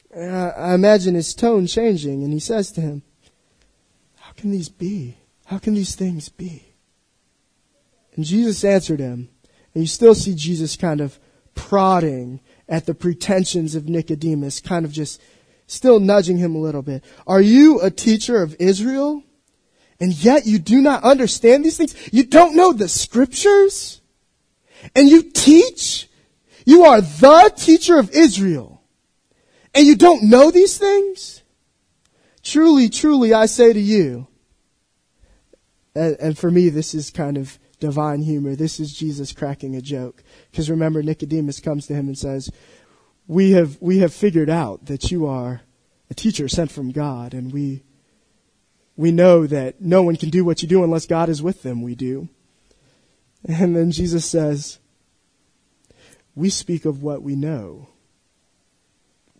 And 0.10 0.36
I, 0.36 0.50
I 0.50 0.74
imagine 0.74 1.14
his 1.14 1.36
tone 1.36 1.68
changing, 1.68 2.24
and 2.24 2.34
he 2.34 2.40
says 2.40 2.72
to 2.72 2.82
him, 2.82 3.04
How 4.16 4.32
can 4.32 4.50
these 4.50 4.70
be? 4.70 5.18
How 5.46 5.60
can 5.60 5.76
these 5.76 5.94
things 5.94 6.30
be? 6.30 6.65
And 8.16 8.26
Jesus 8.26 8.64
answered 8.64 9.00
him. 9.00 9.30
And 9.74 9.84
you 9.84 9.88
still 9.88 10.16
see 10.16 10.34
Jesus 10.34 10.76
kind 10.78 11.02
of 11.02 11.20
prodding 11.54 12.40
at 12.68 12.86
the 12.86 12.94
pretensions 12.94 13.76
of 13.76 13.90
Nicodemus, 13.90 14.60
kind 14.60 14.86
of 14.86 14.92
just 14.92 15.22
still 15.68 16.00
nudging 16.00 16.38
him 16.38 16.56
a 16.56 16.60
little 16.60 16.82
bit. 16.82 17.04
Are 17.28 17.42
you 17.42 17.82
a 17.82 17.92
teacher 17.92 18.42
of 18.42 18.56
Israel? 18.60 19.24
And 20.00 20.14
yet 20.14 20.46
you 20.46 20.60
do 20.60 20.82
not 20.82 21.04
understand 21.04 21.64
these 21.64 21.78
things? 21.78 21.96
You 22.12 22.26
don't 22.26 22.56
know 22.56 22.74
the 22.74 22.88
scriptures? 22.88 24.02
And 24.96 25.10
you 25.10 25.32
teach? 25.32 26.10
You 26.66 26.84
are 26.86 27.02
the 27.02 27.54
teacher 27.56 27.98
of 28.00 28.12
Israel. 28.12 28.82
And 29.74 29.86
you 29.86 29.96
don't 29.96 30.24
know 30.24 30.52
these 30.52 30.78
things? 30.78 31.44
Truly, 32.44 32.90
truly, 32.90 33.34
I 33.34 33.46
say 33.46 33.74
to 33.74 33.80
you, 33.80 34.28
and, 35.96 36.38
for 36.38 36.52
me, 36.52 36.70
this 36.70 36.94
is 36.94 37.10
kind 37.10 37.38
of 37.38 37.58
divine 37.80 38.22
humor. 38.22 38.56
This 38.56 38.80
is 38.80 38.94
Jesus 38.94 39.32
cracking 39.34 39.76
a 39.76 39.82
joke. 39.82 40.24
Because 40.52 40.70
remember, 40.70 41.04
Nicodemus 41.04 41.60
comes 41.60 41.88
to 41.88 41.94
him 41.94 42.08
and 42.08 42.18
says, 42.18 42.50
we 43.28 43.52
have, 43.52 43.78
we 43.82 44.00
have 44.00 44.14
figured 44.14 44.50
out 44.50 44.86
that 44.86 45.12
you 45.12 45.26
are 45.26 45.62
a 46.10 46.14
teacher 46.14 46.48
sent 46.48 46.72
from 46.72 46.92
God, 46.92 47.34
and 47.34 47.52
we, 47.52 47.84
we 48.96 49.12
know 49.12 49.48
that 49.48 49.82
no 49.82 50.04
one 50.04 50.16
can 50.16 50.30
do 50.30 50.46
what 50.46 50.62
you 50.62 50.68
do 50.68 50.84
unless 50.84 51.08
God 51.08 51.30
is 51.30 51.42
with 51.42 51.64
them. 51.64 51.82
We 51.82 51.96
do. 51.96 52.30
And 53.48 53.76
then 53.76 53.92
Jesus 53.92 54.26
says, 54.26 54.80
we 56.36 56.50
speak 56.50 56.86
of 56.86 57.02
what 57.02 57.22
we 57.22 57.36
know. 57.36 57.90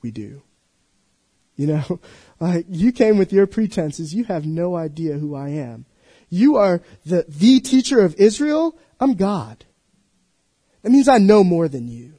We 0.02 0.12
do. 0.12 0.42
You 1.56 1.68
know, 1.68 2.00
like 2.40 2.66
you 2.70 2.92
came 2.92 3.18
with 3.18 3.34
your 3.34 3.48
pretenses. 3.48 4.14
You 4.14 4.26
have 4.26 4.46
no 4.46 4.76
idea 4.76 5.18
who 5.18 5.36
I 5.36 5.50
am. 5.50 5.86
You 6.30 6.58
are 6.58 6.82
the, 7.06 7.26
the 7.28 7.60
teacher 7.60 8.02
of 8.02 8.16
Israel. 8.16 8.78
I'm 9.00 9.16
God. 9.16 9.66
That 10.82 10.92
means 10.92 11.08
I 11.08 11.18
know 11.18 11.44
more 11.44 11.68
than 11.68 11.88
you. 11.88 12.14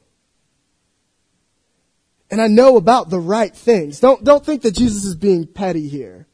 And 2.29 2.41
I 2.41 2.47
know 2.47 2.75
about 2.75 3.09
the 3.09 3.19
right 3.19 3.55
things. 3.55 3.99
Don't, 3.99 4.23
don't 4.23 4.45
think 4.45 4.63
that 4.63 4.75
Jesus 4.75 5.05
is 5.05 5.15
being 5.15 5.47
petty 5.47 5.87
here. 5.87 6.27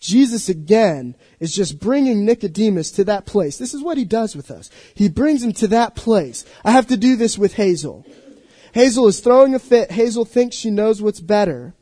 Jesus 0.00 0.48
again 0.48 1.16
is 1.40 1.54
just 1.54 1.80
bringing 1.80 2.24
Nicodemus 2.24 2.90
to 2.92 3.04
that 3.04 3.26
place. 3.26 3.56
This 3.56 3.74
is 3.74 3.82
what 3.82 3.96
he 3.96 4.04
does 4.04 4.36
with 4.36 4.50
us. 4.50 4.70
He 4.94 5.08
brings 5.08 5.42
him 5.42 5.52
to 5.54 5.68
that 5.68 5.94
place. 5.94 6.44
I 6.64 6.72
have 6.72 6.88
to 6.88 6.96
do 6.96 7.16
this 7.16 7.38
with 7.38 7.54
Hazel. 7.54 8.04
Hazel 8.72 9.06
is 9.06 9.20
throwing 9.20 9.54
a 9.54 9.58
fit. 9.58 9.90
Hazel 9.90 10.24
thinks 10.24 10.56
she 10.56 10.70
knows 10.70 11.00
what's 11.00 11.20
better. 11.20 11.74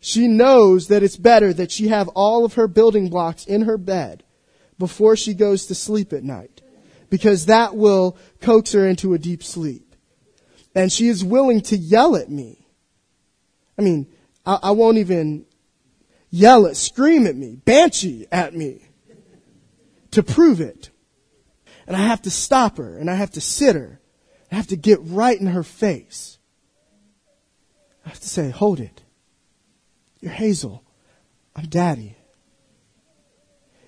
She 0.00 0.28
knows 0.28 0.88
that 0.88 1.02
it's 1.02 1.16
better 1.16 1.52
that 1.52 1.72
she 1.72 1.88
have 1.88 2.08
all 2.08 2.44
of 2.44 2.54
her 2.54 2.68
building 2.68 3.08
blocks 3.08 3.44
in 3.44 3.62
her 3.62 3.78
bed 3.78 4.22
before 4.78 5.16
she 5.16 5.34
goes 5.34 5.66
to 5.66 5.74
sleep 5.74 6.12
at 6.12 6.22
night. 6.22 6.62
Because 7.10 7.46
that 7.46 7.74
will 7.74 8.16
coax 8.40 8.72
her 8.72 8.86
into 8.86 9.14
a 9.14 9.18
deep 9.18 9.42
sleep. 9.42 9.94
And 10.74 10.92
she 10.92 11.08
is 11.08 11.24
willing 11.24 11.62
to 11.62 11.76
yell 11.76 12.16
at 12.16 12.30
me. 12.30 12.66
I 13.78 13.82
mean, 13.82 14.06
I, 14.44 14.58
I 14.64 14.70
won't 14.72 14.98
even, 14.98 15.46
yell 16.30 16.66
at, 16.66 16.76
scream 16.76 17.26
at 17.26 17.36
me, 17.36 17.56
banshee 17.56 18.26
at 18.30 18.54
me 18.54 18.82
to 20.10 20.22
prove 20.22 20.60
it. 20.60 20.90
And 21.86 21.96
I 21.96 22.00
have 22.00 22.22
to 22.22 22.30
stop 22.30 22.76
her 22.76 22.98
and 22.98 23.10
I 23.10 23.14
have 23.14 23.32
to 23.32 23.40
sit 23.40 23.74
her. 23.74 24.00
I 24.52 24.56
have 24.56 24.68
to 24.68 24.76
get 24.76 24.98
right 25.02 25.38
in 25.38 25.46
her 25.48 25.62
face. 25.62 26.38
I 28.04 28.10
have 28.10 28.20
to 28.20 28.28
say, 28.28 28.50
hold 28.50 28.80
it. 28.80 29.02
You're 30.20 30.32
Hazel. 30.32 30.82
I'm 31.54 31.66
daddy. 31.66 32.16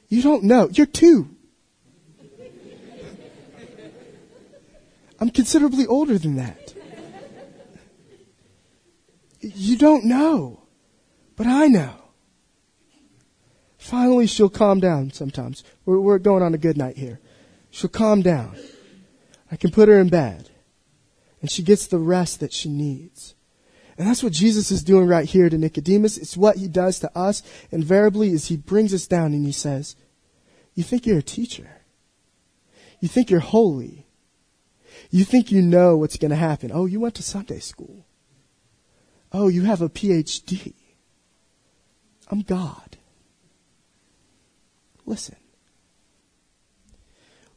You 0.09 0.23
don't 0.23 0.45
know. 0.45 0.69
You're 0.73 0.87
two. 0.87 1.29
I'm 5.21 5.31
considerably 5.31 5.87
older 5.87 6.19
than 6.19 6.37
that. 6.37 6.75
You 9.41 9.77
don't 9.77 10.05
know. 10.05 10.63
But 11.37 11.47
I 11.47 11.69
know. 11.69 11.95
Finally, 13.79 14.27
she'll 14.27 14.51
calm 14.51 14.81
down 14.81 15.11
sometimes. 15.13 15.65
We're, 15.85 16.01
we're 16.01 16.19
going 16.19 16.43
on 16.43 16.55
a 16.55 16.59
good 16.59 16.77
night 16.77 16.97
here. 16.97 17.21
She'll 17.71 17.91
calm 17.91 18.23
down. 18.23 18.57
I 19.51 19.57
can 19.57 19.71
put 19.71 19.89
her 19.89 19.99
in 19.99 20.09
bed. 20.09 20.51
And 21.41 21.51
she 21.51 21.63
gets 21.63 21.87
the 21.87 21.99
rest 21.99 22.41
that 22.41 22.53
she 22.53 22.69
needs. 22.69 23.35
And 24.01 24.09
that's 24.09 24.23
what 24.23 24.33
Jesus 24.33 24.71
is 24.71 24.83
doing 24.83 25.07
right 25.07 25.29
here 25.29 25.51
to 25.51 25.59
Nicodemus. 25.59 26.17
It's 26.17 26.35
what 26.35 26.57
he 26.57 26.69
does 26.69 27.01
to 27.01 27.15
us 27.15 27.43
invariably 27.71 28.31
is 28.31 28.47
he 28.47 28.57
brings 28.57 28.95
us 28.95 29.07
down 29.07 29.35
and 29.35 29.45
he 29.45 29.53
says, 29.53 29.95
you 30.75 30.83
think 30.83 31.05
you're 31.05 31.19
a 31.19 31.23
teacher. 31.23 31.83
You 33.01 33.09
think 33.09 33.29
you're 33.29 33.41
holy. 33.41 34.07
You 35.11 35.25
think 35.25 35.53
you 35.53 35.61
know 35.61 35.99
what's 35.99 36.17
going 36.17 36.31
to 36.31 36.37
happen. 36.37 36.71
Oh, 36.73 36.87
you 36.87 36.99
went 36.99 37.15
to 37.17 37.23
Sunday 37.23 37.59
school. 37.59 38.07
Oh, 39.33 39.49
you 39.49 39.65
have 39.65 39.83
a 39.83 39.91
PhD. 39.91 40.73
I'm 42.29 42.41
God. 42.41 42.97
Listen. 45.05 45.37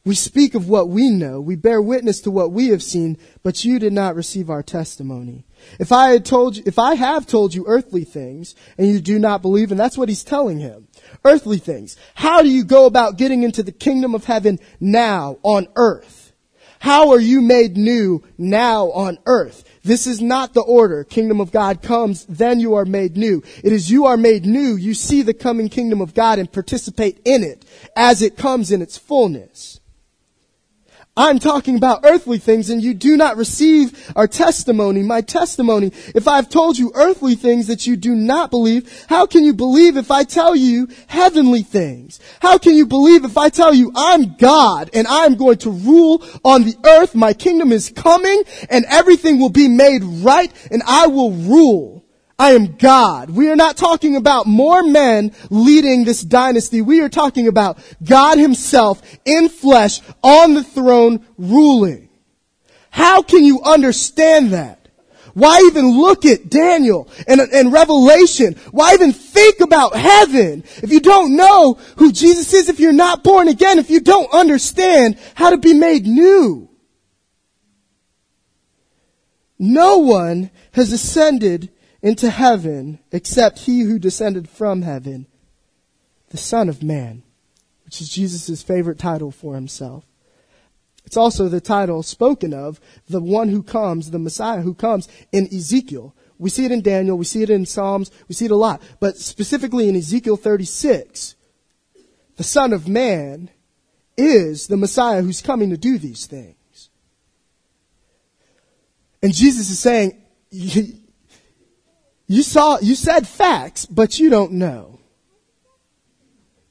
We 0.03 0.15
speak 0.15 0.55
of 0.55 0.67
what 0.67 0.89
we 0.89 1.09
know. 1.09 1.39
We 1.39 1.55
bear 1.55 1.81
witness 1.81 2.19
to 2.21 2.31
what 2.31 2.51
we 2.51 2.67
have 2.67 2.83
seen, 2.83 3.17
but 3.43 3.63
you 3.63 3.79
did 3.79 3.93
not 3.93 4.17
receive 4.17 4.49
our 4.49 4.61
testimony. 4.61 5.45
If 5.79 5.91
I 5.91 6.09
had 6.09 6.25
told 6.25 6.57
you, 6.57 6.63
if 6.65 6.79
I 6.79 6.95
have 6.95 7.25
told 7.25 7.53
you 7.53 7.65
earthly 7.67 8.03
things 8.03 8.55
and 8.77 8.87
you 8.87 8.99
do 8.99 9.19
not 9.19 9.41
believe, 9.41 9.71
and 9.71 9.79
that's 9.79 9.97
what 9.97 10.09
he's 10.09 10.23
telling 10.23 10.59
him. 10.59 10.87
Earthly 11.25 11.57
things. 11.57 11.95
How 12.15 12.41
do 12.41 12.49
you 12.49 12.63
go 12.63 12.85
about 12.85 13.17
getting 13.17 13.43
into 13.43 13.63
the 13.63 13.71
kingdom 13.71 14.15
of 14.15 14.25
heaven 14.25 14.59
now 14.79 15.37
on 15.43 15.67
earth? 15.75 16.33
How 16.79 17.11
are 17.11 17.19
you 17.19 17.39
made 17.39 17.77
new 17.77 18.23
now 18.37 18.91
on 18.91 19.17
earth? 19.25 19.63
This 19.83 20.05
is 20.05 20.21
not 20.21 20.53
the 20.53 20.61
order. 20.61 21.05
Kingdom 21.05 21.39
of 21.39 21.49
God 21.49 21.81
comes, 21.81 22.25
then 22.25 22.59
you 22.59 22.73
are 22.73 22.83
made 22.83 23.15
new. 23.15 23.41
It 23.63 23.71
is 23.71 23.89
you 23.89 24.05
are 24.05 24.17
made 24.17 24.45
new. 24.45 24.75
You 24.75 24.93
see 24.93 25.21
the 25.21 25.33
coming 25.33 25.69
kingdom 25.69 26.01
of 26.01 26.13
God 26.13 26.39
and 26.39 26.51
participate 26.51 27.21
in 27.23 27.41
it 27.41 27.63
as 27.95 28.21
it 28.21 28.35
comes 28.35 28.69
in 28.69 28.81
its 28.81 28.97
fullness. 28.97 29.79
I'm 31.15 31.37
talking 31.37 31.75
about 31.75 32.05
earthly 32.05 32.39
things 32.39 32.71
and 32.71 32.81
you 32.81 32.95
do 32.95 33.15
not 33.15 33.37
receive 33.37 34.11
our 34.15 34.27
testimony, 34.27 35.03
my 35.03 35.21
testimony. 35.21 35.91
If 36.15 36.27
I've 36.27 36.49
told 36.49 36.75
you 36.79 36.91
earthly 36.95 37.35
things 37.35 37.67
that 37.67 37.85
you 37.85 37.95
do 37.95 38.15
not 38.15 38.49
believe, 38.49 39.05
how 39.07 39.27
can 39.27 39.43
you 39.43 39.53
believe 39.53 39.95
if 39.95 40.09
I 40.09 40.23
tell 40.23 40.55
you 40.55 40.87
heavenly 41.05 41.61
things? 41.61 42.19
How 42.39 42.57
can 42.57 42.73
you 42.73 42.87
believe 42.87 43.25
if 43.25 43.37
I 43.37 43.49
tell 43.49 43.75
you 43.75 43.91
I'm 43.95 44.33
God 44.37 44.89
and 44.95 45.05
I'm 45.05 45.35
going 45.35 45.59
to 45.59 45.69
rule 45.69 46.25
on 46.43 46.63
the 46.63 46.75
earth, 46.83 47.13
my 47.13 47.33
kingdom 47.33 47.71
is 47.71 47.91
coming 47.91 48.41
and 48.71 48.83
everything 48.85 49.39
will 49.39 49.49
be 49.49 49.67
made 49.67 50.03
right 50.03 50.51
and 50.71 50.81
I 50.83 51.05
will 51.05 51.31
rule? 51.31 52.02
I 52.43 52.55
am 52.55 52.75
God. 52.75 53.29
We 53.29 53.49
are 53.49 53.55
not 53.55 53.77
talking 53.77 54.17
about 54.17 54.47
more 54.47 54.83
men 54.83 55.31
leading 55.49 56.03
this 56.03 56.21
dynasty. 56.21 56.81
We 56.81 56.99
are 56.99 57.07
talking 57.07 57.47
about 57.47 57.77
God 58.03 58.37
himself 58.37 59.01
in 59.23 59.47
flesh 59.47 60.01
on 60.21 60.53
the 60.53 60.61
throne 60.61 61.25
ruling. 61.37 62.09
How 62.89 63.21
can 63.21 63.45
you 63.45 63.61
understand 63.61 64.51
that? 64.51 64.89
Why 65.33 65.63
even 65.67 65.97
look 65.97 66.25
at 66.25 66.49
Daniel 66.49 67.07
and, 67.29 67.39
and 67.39 67.71
Revelation? 67.71 68.57
Why 68.71 68.93
even 68.93 69.13
think 69.13 69.61
about 69.61 69.95
heaven 69.95 70.65
if 70.83 70.91
you 70.91 70.99
don't 70.99 71.37
know 71.37 71.75
who 71.95 72.11
Jesus 72.11 72.53
is, 72.53 72.67
if 72.67 72.77
you're 72.77 72.91
not 72.91 73.23
born 73.23 73.47
again, 73.47 73.79
if 73.79 73.89
you 73.89 74.01
don't 74.01 74.33
understand 74.33 75.17
how 75.35 75.51
to 75.51 75.57
be 75.57 75.73
made 75.73 76.05
new? 76.05 76.69
No 79.57 79.99
one 79.99 80.51
has 80.73 80.91
ascended 80.91 81.69
into 82.03 82.29
heaven 82.29 82.99
except 83.11 83.59
he 83.59 83.79
who 83.79 83.97
descended 83.97 84.49
from 84.49 84.81
heaven, 84.83 85.25
the 86.29 86.37
Son 86.37 86.67
of 86.67 86.83
Man, 86.83 87.23
which 87.85 88.01
is 88.01 88.09
Jesus' 88.09 88.61
favorite 88.61 88.99
title 88.99 89.31
for 89.31 89.55
himself. 89.55 90.03
It's 91.05 91.17
also 91.17 91.47
the 91.47 91.61
title 91.61 92.03
spoken 92.03 92.53
of 92.53 92.79
the 93.07 93.21
one 93.21 93.49
who 93.49 93.63
comes, 93.63 94.11
the 94.11 94.19
Messiah 94.19 94.61
who 94.61 94.73
comes 94.73 95.07
in 95.31 95.47
Ezekiel. 95.47 96.13
We 96.37 96.49
see 96.49 96.65
it 96.65 96.71
in 96.71 96.81
Daniel, 96.81 97.17
we 97.17 97.25
see 97.25 97.41
it 97.41 97.49
in 97.49 97.65
Psalms, 97.65 98.11
we 98.27 98.35
see 98.35 98.45
it 98.45 98.51
a 98.51 98.55
lot, 98.55 98.81
but 98.99 99.17
specifically 99.17 99.87
in 99.87 99.95
Ezekiel 99.95 100.35
36, 100.35 101.35
the 102.35 102.43
Son 102.43 102.73
of 102.73 102.87
Man 102.87 103.49
is 104.17 104.67
the 104.67 104.77
Messiah 104.77 105.21
who's 105.21 105.41
coming 105.41 105.69
to 105.69 105.77
do 105.77 105.97
these 105.97 106.25
things. 106.25 106.89
And 109.21 109.33
Jesus 109.33 109.69
is 109.69 109.79
saying, 109.79 110.21
you 112.33 112.41
saw, 112.41 112.79
you 112.79 112.95
said 112.95 113.27
facts, 113.27 113.85
but 113.85 114.17
you 114.17 114.31
don't 114.31 114.53
know. 114.53 114.99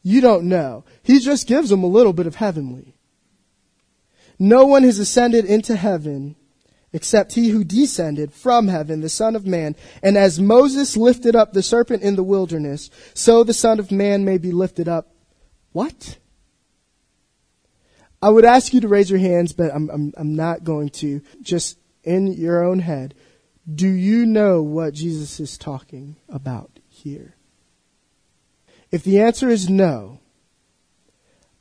You 0.02 0.20
don't 0.20 0.48
know. 0.48 0.84
He 1.04 1.20
just 1.20 1.46
gives 1.46 1.68
them 1.70 1.84
a 1.84 1.86
little 1.86 2.12
bit 2.12 2.26
of 2.26 2.34
heavenly. 2.34 2.96
No 4.40 4.66
one 4.66 4.82
has 4.82 4.98
ascended 4.98 5.44
into 5.44 5.76
heaven 5.76 6.34
except 6.92 7.34
he 7.34 7.50
who 7.50 7.62
descended 7.62 8.32
from 8.32 8.66
heaven, 8.66 9.02
the 9.02 9.08
Son 9.08 9.36
of 9.36 9.46
Man. 9.46 9.76
And 10.02 10.18
as 10.18 10.40
Moses 10.40 10.96
lifted 10.96 11.36
up 11.36 11.52
the 11.52 11.62
serpent 11.62 12.02
in 12.02 12.16
the 12.16 12.24
wilderness, 12.24 12.90
so 13.14 13.44
the 13.44 13.54
Son 13.54 13.78
of 13.78 13.92
Man 13.92 14.24
may 14.24 14.38
be 14.38 14.50
lifted 14.50 14.88
up. 14.88 15.14
What? 15.70 16.18
I 18.20 18.30
would 18.30 18.44
ask 18.44 18.74
you 18.74 18.80
to 18.80 18.88
raise 18.88 19.10
your 19.10 19.20
hands, 19.20 19.52
but 19.52 19.72
I'm, 19.72 19.88
I'm, 19.90 20.12
I'm 20.16 20.34
not 20.34 20.64
going 20.64 20.88
to. 20.88 21.22
Just 21.40 21.78
in 22.02 22.32
your 22.32 22.64
own 22.64 22.80
head. 22.80 23.14
Do 23.70 23.88
you 23.88 24.26
know 24.26 24.62
what 24.62 24.94
Jesus 24.94 25.38
is 25.38 25.56
talking 25.56 26.16
about 26.28 26.80
here? 26.88 27.36
If 28.90 29.04
the 29.04 29.20
answer 29.20 29.48
is 29.48 29.70
no, 29.70 30.18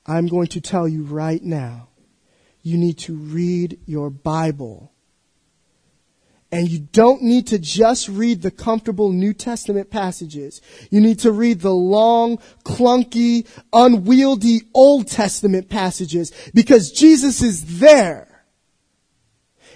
I'm 0.05 0.27
going 0.27 0.47
to 0.47 0.61
tell 0.61 0.87
you 0.87 1.03
right 1.03 1.41
now, 1.41 1.89
you 2.63 2.77
need 2.77 2.97
to 2.99 3.15
read 3.15 3.79
your 3.85 4.09
Bible. 4.09 4.91
And 6.51 6.67
you 6.67 6.79
don't 6.79 7.21
need 7.21 7.47
to 7.47 7.59
just 7.59 8.09
read 8.09 8.41
the 8.41 8.51
comfortable 8.51 9.11
New 9.11 9.33
Testament 9.33 9.89
passages. 9.89 10.61
You 10.89 10.99
need 10.99 11.19
to 11.19 11.31
read 11.31 11.61
the 11.61 11.73
long, 11.73 12.37
clunky, 12.65 13.47
unwieldy 13.71 14.63
Old 14.73 15.07
Testament 15.07 15.69
passages 15.69 16.33
because 16.53 16.91
Jesus 16.91 17.41
is 17.41 17.79
there. 17.79 18.30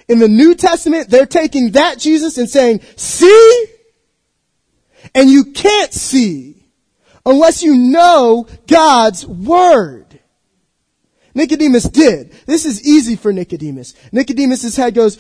In 0.08 0.20
the 0.20 0.28
New 0.28 0.56
Testament, 0.56 1.10
they're 1.10 1.26
taking 1.26 1.72
that 1.72 2.00
Jesus 2.00 2.38
and 2.38 2.50
saying, 2.50 2.82
see? 2.96 3.66
And 5.14 5.30
you 5.30 5.54
can't 5.54 5.94
see 5.94 6.68
unless 7.26 7.64
you 7.64 7.76
know 7.76 8.48
God's 8.68 9.26
Word. 9.26 10.20
Nicodemus 11.34 11.84
did. 11.84 12.32
This 12.46 12.66
is 12.66 12.88
easy 12.88 13.16
for 13.16 13.34
Nicodemus. 13.34 13.94
Nicodemus' 14.12 14.76
head 14.76 14.94
goes, 14.94 15.18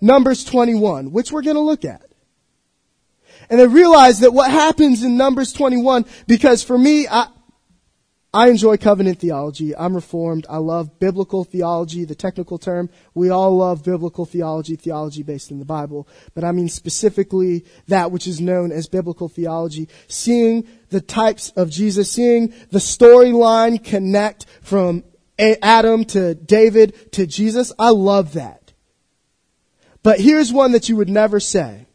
Numbers 0.00 0.44
21, 0.44 1.12
which 1.12 1.30
we're 1.30 1.42
going 1.42 1.56
to 1.56 1.60
look 1.60 1.84
at. 1.84 2.02
And 3.50 3.60
I 3.60 3.64
realize 3.64 4.20
that 4.20 4.32
what 4.32 4.50
happens 4.50 5.02
in 5.02 5.16
Numbers 5.16 5.52
21, 5.52 6.06
because 6.26 6.62
for 6.62 6.78
me, 6.78 7.06
I, 7.06 7.28
I 8.34 8.48
enjoy 8.48 8.78
covenant 8.78 9.18
theology. 9.18 9.76
I'm 9.76 9.94
reformed. 9.94 10.46
I 10.48 10.56
love 10.56 10.98
biblical 10.98 11.44
theology, 11.44 12.04
the 12.04 12.14
technical 12.14 12.56
term. 12.56 12.88
We 13.12 13.28
all 13.28 13.54
love 13.58 13.84
biblical 13.84 14.24
theology, 14.24 14.74
theology 14.74 15.22
based 15.22 15.50
in 15.50 15.58
the 15.58 15.66
Bible. 15.66 16.08
But 16.34 16.42
I 16.42 16.52
mean 16.52 16.70
specifically 16.70 17.66
that 17.88 18.10
which 18.10 18.26
is 18.26 18.40
known 18.40 18.72
as 18.72 18.88
biblical 18.88 19.28
theology. 19.28 19.86
Seeing 20.08 20.66
the 20.88 21.02
types 21.02 21.50
of 21.50 21.68
Jesus, 21.68 22.10
seeing 22.10 22.54
the 22.70 22.78
storyline 22.78 23.84
connect 23.84 24.46
from 24.62 25.04
Adam 25.38 26.04
to 26.06 26.34
David 26.34 27.12
to 27.12 27.26
Jesus. 27.26 27.70
I 27.78 27.90
love 27.90 28.32
that. 28.32 28.72
But 30.02 30.20
here's 30.20 30.52
one 30.52 30.72
that 30.72 30.88
you 30.88 30.96
would 30.96 31.10
never 31.10 31.38
say. 31.38 31.86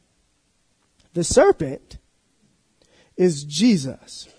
The 1.13 1.23
serpent 1.23 1.97
is 3.15 3.43
Jesus. 3.43 4.29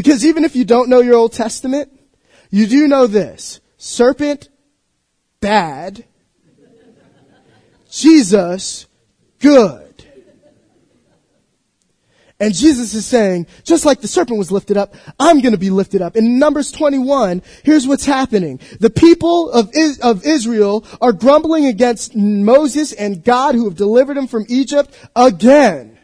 Because 0.00 0.24
even 0.24 0.46
if 0.46 0.56
you 0.56 0.64
don't 0.64 0.88
know 0.88 1.00
your 1.00 1.16
Old 1.16 1.34
Testament, 1.34 1.92
you 2.48 2.66
do 2.66 2.88
know 2.88 3.06
this. 3.06 3.60
Serpent, 3.76 4.48
bad. 5.42 6.06
Jesus, 7.90 8.86
good. 9.40 10.06
And 12.40 12.54
Jesus 12.54 12.94
is 12.94 13.04
saying, 13.04 13.46
just 13.62 13.84
like 13.84 14.00
the 14.00 14.08
serpent 14.08 14.38
was 14.38 14.50
lifted 14.50 14.78
up, 14.78 14.94
I'm 15.18 15.42
going 15.42 15.52
to 15.52 15.58
be 15.58 15.68
lifted 15.68 16.00
up. 16.00 16.16
In 16.16 16.38
Numbers 16.38 16.72
21, 16.72 17.42
here's 17.62 17.86
what's 17.86 18.06
happening. 18.06 18.58
The 18.80 18.88
people 18.88 19.50
of, 19.50 19.70
of 20.02 20.24
Israel 20.24 20.86
are 21.02 21.12
grumbling 21.12 21.66
against 21.66 22.16
Moses 22.16 22.94
and 22.94 23.22
God 23.22 23.54
who 23.54 23.66
have 23.66 23.76
delivered 23.76 24.16
them 24.16 24.28
from 24.28 24.46
Egypt 24.48 24.96
again. 25.14 25.98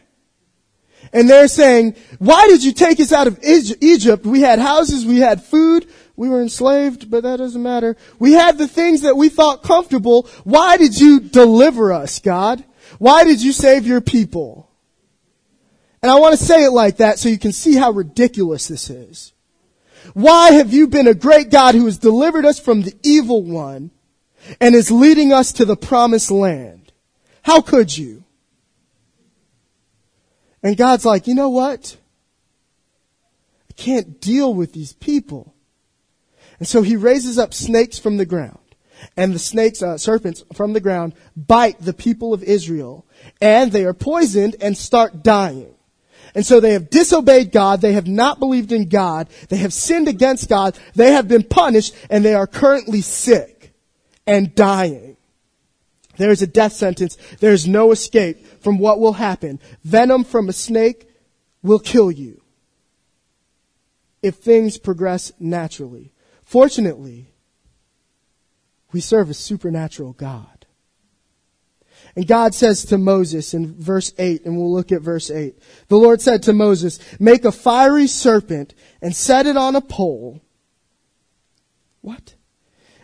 And 1.13 1.29
they're 1.29 1.47
saying, 1.47 1.95
why 2.19 2.47
did 2.47 2.63
you 2.63 2.71
take 2.71 2.99
us 2.99 3.13
out 3.13 3.27
of 3.27 3.39
Egypt? 3.43 4.25
We 4.25 4.41
had 4.41 4.59
houses, 4.59 5.05
we 5.05 5.19
had 5.19 5.43
food, 5.43 5.87
we 6.15 6.29
were 6.29 6.41
enslaved, 6.41 7.09
but 7.09 7.23
that 7.23 7.37
doesn't 7.37 7.61
matter. 7.61 7.95
We 8.19 8.33
had 8.33 8.57
the 8.57 8.67
things 8.67 9.01
that 9.01 9.15
we 9.15 9.29
thought 9.29 9.63
comfortable. 9.63 10.27
Why 10.43 10.77
did 10.77 10.99
you 10.99 11.19
deliver 11.19 11.93
us, 11.93 12.19
God? 12.19 12.63
Why 12.97 13.23
did 13.23 13.41
you 13.41 13.51
save 13.51 13.85
your 13.85 14.01
people? 14.01 14.69
And 16.01 16.11
I 16.11 16.19
want 16.19 16.37
to 16.37 16.43
say 16.43 16.63
it 16.63 16.71
like 16.71 16.97
that 16.97 17.19
so 17.19 17.29
you 17.29 17.37
can 17.37 17.51
see 17.51 17.75
how 17.75 17.91
ridiculous 17.91 18.67
this 18.67 18.89
is. 18.89 19.33
Why 20.13 20.51
have 20.51 20.73
you 20.73 20.87
been 20.87 21.07
a 21.07 21.13
great 21.13 21.49
God 21.49 21.75
who 21.75 21.85
has 21.85 21.97
delivered 21.97 22.45
us 22.45 22.59
from 22.59 22.81
the 22.81 22.95
evil 23.03 23.43
one 23.43 23.91
and 24.61 24.73
is 24.73 24.89
leading 24.89 25.33
us 25.33 25.51
to 25.53 25.65
the 25.65 25.75
promised 25.75 26.31
land? 26.31 26.91
How 27.43 27.61
could 27.61 27.97
you? 27.97 28.23
And 30.67 30.75
God's 30.75 31.05
like, 31.05 31.27
you 31.27 31.33
know 31.33 31.47
what? 31.47 31.95
I 33.69 33.73
can't 33.77 34.19
deal 34.19 34.53
with 34.53 34.73
these 34.73 34.91
people. 34.91 35.53
And 36.59 36.67
so 36.67 36.81
he 36.81 36.97
raises 36.97 37.39
up 37.39 37.53
snakes 37.53 37.97
from 37.97 38.17
the 38.17 38.25
ground. 38.25 38.59
And 39.15 39.33
the 39.33 39.39
snakes, 39.39 39.81
uh, 39.81 39.97
serpents 39.97 40.43
from 40.53 40.73
the 40.73 40.81
ground 40.81 41.13
bite 41.37 41.79
the 41.79 41.93
people 41.93 42.33
of 42.33 42.43
Israel. 42.43 43.05
And 43.39 43.71
they 43.71 43.85
are 43.85 43.93
poisoned 43.93 44.57
and 44.59 44.77
start 44.77 45.23
dying. 45.23 45.73
And 46.35 46.45
so 46.45 46.59
they 46.59 46.73
have 46.73 46.89
disobeyed 46.89 47.53
God. 47.53 47.79
They 47.79 47.93
have 47.93 48.07
not 48.07 48.37
believed 48.37 48.73
in 48.73 48.89
God. 48.89 49.29
They 49.47 49.57
have 49.57 49.71
sinned 49.71 50.09
against 50.09 50.49
God. 50.49 50.77
They 50.95 51.13
have 51.13 51.29
been 51.29 51.43
punished 51.43 51.95
and 52.09 52.25
they 52.25 52.33
are 52.33 52.45
currently 52.45 52.99
sick 52.99 53.73
and 54.25 54.53
dying. 54.53 55.16
There 56.17 56.31
is 56.31 56.41
a 56.41 56.47
death 56.47 56.73
sentence. 56.73 57.17
There 57.39 57.53
is 57.53 57.67
no 57.67 57.91
escape 57.91 58.45
from 58.61 58.79
what 58.79 58.99
will 58.99 59.13
happen. 59.13 59.59
Venom 59.83 60.23
from 60.23 60.49
a 60.49 60.53
snake 60.53 61.09
will 61.61 61.79
kill 61.79 62.11
you 62.11 62.41
if 64.21 64.35
things 64.35 64.77
progress 64.77 65.31
naturally. 65.39 66.11
Fortunately, 66.43 67.33
we 68.91 68.99
serve 68.99 69.29
a 69.29 69.33
supernatural 69.33 70.13
God. 70.13 70.65
And 72.15 72.25
God 72.25 72.55
says 72.55 72.83
to 72.85 72.97
Moses 72.97 73.53
in 73.53 73.75
verse 73.79 74.13
8, 74.17 74.45
and 74.45 74.57
we'll 74.57 74.73
look 74.73 74.91
at 74.91 75.01
verse 75.01 75.29
8. 75.29 75.57
The 75.87 75.97
Lord 75.97 76.19
said 76.19 76.41
to 76.43 76.53
Moses, 76.53 76.99
make 77.19 77.45
a 77.45 77.51
fiery 77.51 78.07
serpent 78.07 78.73
and 79.01 79.15
set 79.15 79.45
it 79.45 79.55
on 79.55 79.75
a 79.75 79.81
pole. 79.81 80.41
What? 82.01 82.33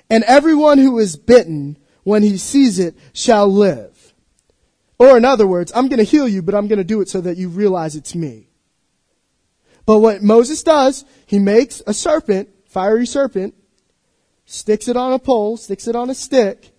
And 0.10 0.24
everyone 0.24 0.78
who 0.78 0.98
is 1.00 1.16
bitten 1.16 1.78
when 2.04 2.24
he 2.24 2.38
sees 2.38 2.80
it 2.80 2.96
shall 3.14 3.48
live. 3.48 4.14
Or 5.00 5.18
in 5.18 5.26
other 5.26 5.48
words, 5.48 5.72
I'm 5.76 5.88
going 5.88 6.00
to 6.00 6.04
heal 6.04 6.28
you, 6.28 6.42
but 6.42 6.56
I'm 6.56 6.68
going 6.68 6.78
to 6.78 6.84
do 6.84 7.02
it 7.02 7.10
so 7.10 7.22
that 7.22 7.38
you 7.38 7.50
realize 7.50 7.96
it's 7.96 8.16
me. 8.16 8.50
But 9.86 10.00
what 10.00 10.24
Moses 10.24 10.64
does, 10.64 11.04
he 11.26 11.40
makes 11.40 11.82
a 11.86 11.94
serpent, 11.94 12.50
fiery 12.68 13.06
serpent, 13.06 13.54
sticks 14.46 14.88
it 14.88 14.96
on 14.96 15.12
a 15.12 15.20
pole, 15.20 15.58
sticks 15.58 15.88
it 15.88 15.96
on 15.96 16.10
a 16.10 16.16
stick, 16.16 16.72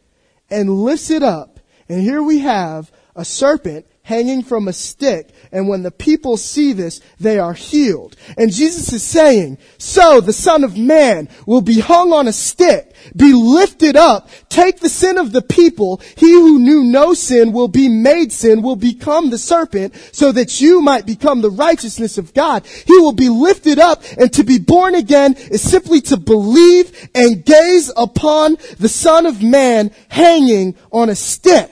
and 0.48 0.70
lifts 0.70 1.10
it 1.10 1.22
up 1.22 1.54
and 1.88 2.00
here 2.00 2.22
we 2.22 2.40
have 2.40 2.90
a 3.14 3.24
serpent 3.24 3.86
hanging 4.04 4.42
from 4.42 4.68
a 4.68 4.72
stick. 4.72 5.30
And 5.50 5.66
when 5.66 5.82
the 5.82 5.90
people 5.90 6.36
see 6.36 6.74
this, 6.74 7.00
they 7.18 7.38
are 7.38 7.54
healed. 7.54 8.16
And 8.36 8.52
Jesus 8.52 8.92
is 8.92 9.02
saying, 9.02 9.58
so 9.78 10.20
the 10.20 10.32
son 10.32 10.62
of 10.62 10.76
man 10.76 11.28
will 11.46 11.62
be 11.62 11.80
hung 11.80 12.12
on 12.12 12.28
a 12.28 12.32
stick, 12.32 12.94
be 13.16 13.32
lifted 13.32 13.96
up, 13.96 14.28
take 14.50 14.80
the 14.80 14.90
sin 14.90 15.16
of 15.16 15.32
the 15.32 15.40
people. 15.40 16.02
He 16.16 16.32
who 16.32 16.58
knew 16.58 16.84
no 16.84 17.14
sin 17.14 17.52
will 17.52 17.68
be 17.68 17.88
made 17.88 18.30
sin, 18.30 18.60
will 18.60 18.76
become 18.76 19.30
the 19.30 19.38
serpent 19.38 19.94
so 20.12 20.32
that 20.32 20.60
you 20.60 20.82
might 20.82 21.06
become 21.06 21.40
the 21.40 21.50
righteousness 21.50 22.18
of 22.18 22.34
God. 22.34 22.66
He 22.66 22.98
will 22.98 23.12
be 23.12 23.30
lifted 23.30 23.78
up 23.78 24.02
and 24.18 24.30
to 24.34 24.44
be 24.44 24.58
born 24.58 24.94
again 24.94 25.34
is 25.50 25.62
simply 25.62 26.02
to 26.02 26.18
believe 26.18 27.08
and 27.14 27.42
gaze 27.42 27.90
upon 27.96 28.58
the 28.78 28.88
son 28.88 29.24
of 29.24 29.42
man 29.42 29.92
hanging 30.08 30.76
on 30.92 31.08
a 31.08 31.14
stick. 31.14 31.70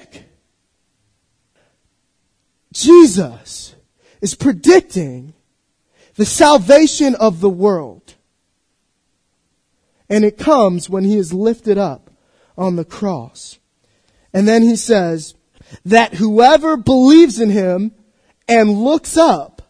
Jesus 2.73 3.75
is 4.21 4.35
predicting 4.35 5.35
the 6.17 6.25
salvation 6.25 7.15
of 7.15 7.41
the 7.41 7.51
world. 7.51 8.15
And 10.09 10.25
it 10.25 10.39
comes 10.39 10.91
when 10.91 11.05
he 11.05 11.17
is 11.17 11.33
lifted 11.33 11.79
up 11.79 12.11
on 12.57 12.77
the 12.77 12.85
cross. 12.85 13.59
And 14.33 14.47
then 14.47 14.63
he 14.63 14.77
says 14.77 15.35
that 15.85 16.15
whoever 16.15 16.77
believes 16.77 17.41
in 17.41 17.51
him 17.51 17.93
and 18.49 18.71
looks 18.71 19.17
up, 19.17 19.63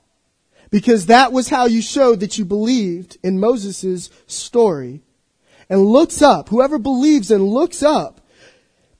because 0.70 1.06
that 1.06 1.32
was 1.32 1.48
how 1.48 1.66
you 1.66 1.82
showed 1.82 2.20
that 2.20 2.38
you 2.38 2.44
believed 2.44 3.18
in 3.22 3.38
Moses' 3.38 4.10
story, 4.26 5.02
and 5.68 5.86
looks 5.86 6.20
up, 6.22 6.48
whoever 6.48 6.78
believes 6.78 7.30
and 7.30 7.46
looks 7.46 7.82
up 7.82 8.20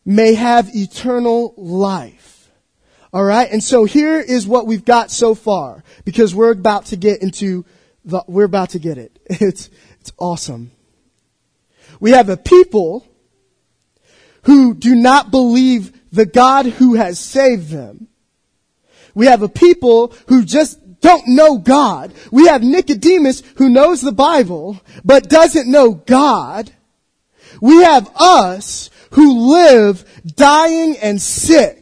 may 0.05 0.35
have 0.35 0.75
eternal 0.75 1.55
life. 1.57 2.32
All 3.13 3.25
right. 3.25 3.51
And 3.51 3.63
so 3.63 3.85
here 3.85 4.19
is 4.19 4.47
what 4.47 4.67
we've 4.67 4.85
got 4.85 5.11
so 5.11 5.35
far 5.35 5.85
because 6.05 6.35
we're 6.35 6.53
about 6.53 6.87
to 6.87 6.97
get 6.97 7.23
into 7.23 7.65
the, 8.05 8.25
we're 8.27 8.45
about 8.45 8.71
to 8.71 8.79
get 8.79 8.99
it. 8.99 9.19
It's, 9.29 9.71
it's 10.01 10.13
awesome. 10.19 10.73
We 12.01 12.11
have 12.13 12.29
a 12.29 12.37
people 12.37 13.07
who 14.45 14.75
do 14.75 14.95
not 14.95 15.31
believe 15.31 15.93
the 16.11 16.27
God 16.27 16.67
who 16.67 16.95
has 16.95 17.21
saved 17.21 17.69
them. 17.69 18.09
We 19.15 19.27
have 19.27 19.43
a 19.43 19.49
people 19.49 20.15
who 20.27 20.45
just 20.45 21.01
don't 21.01 21.29
know 21.29 21.59
God. 21.59 22.13
We 22.31 22.47
have 22.49 22.63
Nicodemus 22.63 23.43
who 23.57 23.69
knows 23.69 24.01
the 24.01 24.13
Bible, 24.13 24.81
but 25.05 25.29
doesn't 25.29 25.71
know 25.71 25.93
God. 25.93 26.73
We 27.61 27.83
have 27.83 28.11
us 28.17 28.91
who 29.13 29.53
live 29.53 30.05
dying 30.25 30.97
and 30.97 31.21
sick 31.21 31.82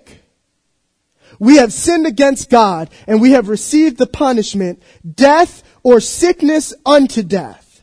we 1.41 1.57
have 1.57 1.73
sinned 1.73 2.07
against 2.07 2.51
God 2.51 2.91
and 3.09 3.21
we 3.21 3.33
have 3.33 3.49
received 3.49 3.97
the 3.97 4.07
punishment, 4.07 4.81
death 5.15 5.65
or 5.83 5.99
sickness 5.99 6.73
unto 6.87 7.23
death. 7.23 7.83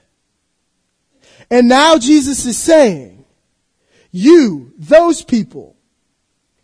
And 1.50 1.67
now 1.67 1.98
Jesus 1.98 2.46
is 2.46 2.58
saying, 2.58 3.26
you, 4.12 4.74
those 4.78 5.24
people, 5.24 5.76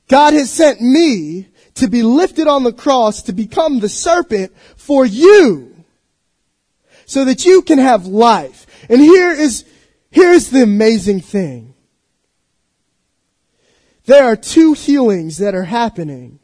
God 0.08 0.34
has 0.34 0.51
sent 0.51 0.82
me 0.82 1.47
to 1.75 1.88
be 1.88 2.03
lifted 2.03 2.47
on 2.47 2.63
the 2.63 2.71
cross 2.71 3.23
to 3.23 3.34
become 3.34 3.79
the 3.79 3.89
serpent 3.89 4.56
for 4.77 5.03
you 5.03 5.84
so 7.06 7.25
that 7.25 7.43
you 7.43 7.63
can 7.63 7.79
have 7.79 8.06
life. 8.06 8.67
And 8.88 9.01
here 9.01 9.32
is, 9.32 9.65
here's 10.12 10.51
the 10.51 10.62
amazing 10.62 11.21
thing. 11.21 11.73
There 14.06 14.25
are 14.25 14.36
two 14.36 14.73
healings 14.73 15.38
that 15.38 15.56
are 15.56 15.63
happening 15.63 16.39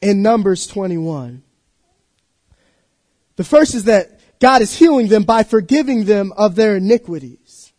in 0.00 0.22
Numbers 0.22 0.66
21. 0.66 1.42
The 3.36 3.44
first 3.44 3.74
is 3.74 3.84
that 3.84 4.20
God 4.40 4.62
is 4.62 4.76
healing 4.76 5.08
them 5.08 5.24
by 5.24 5.42
forgiving 5.42 6.04
them 6.04 6.32
of 6.36 6.54
their 6.54 6.76
iniquities. 6.76 7.72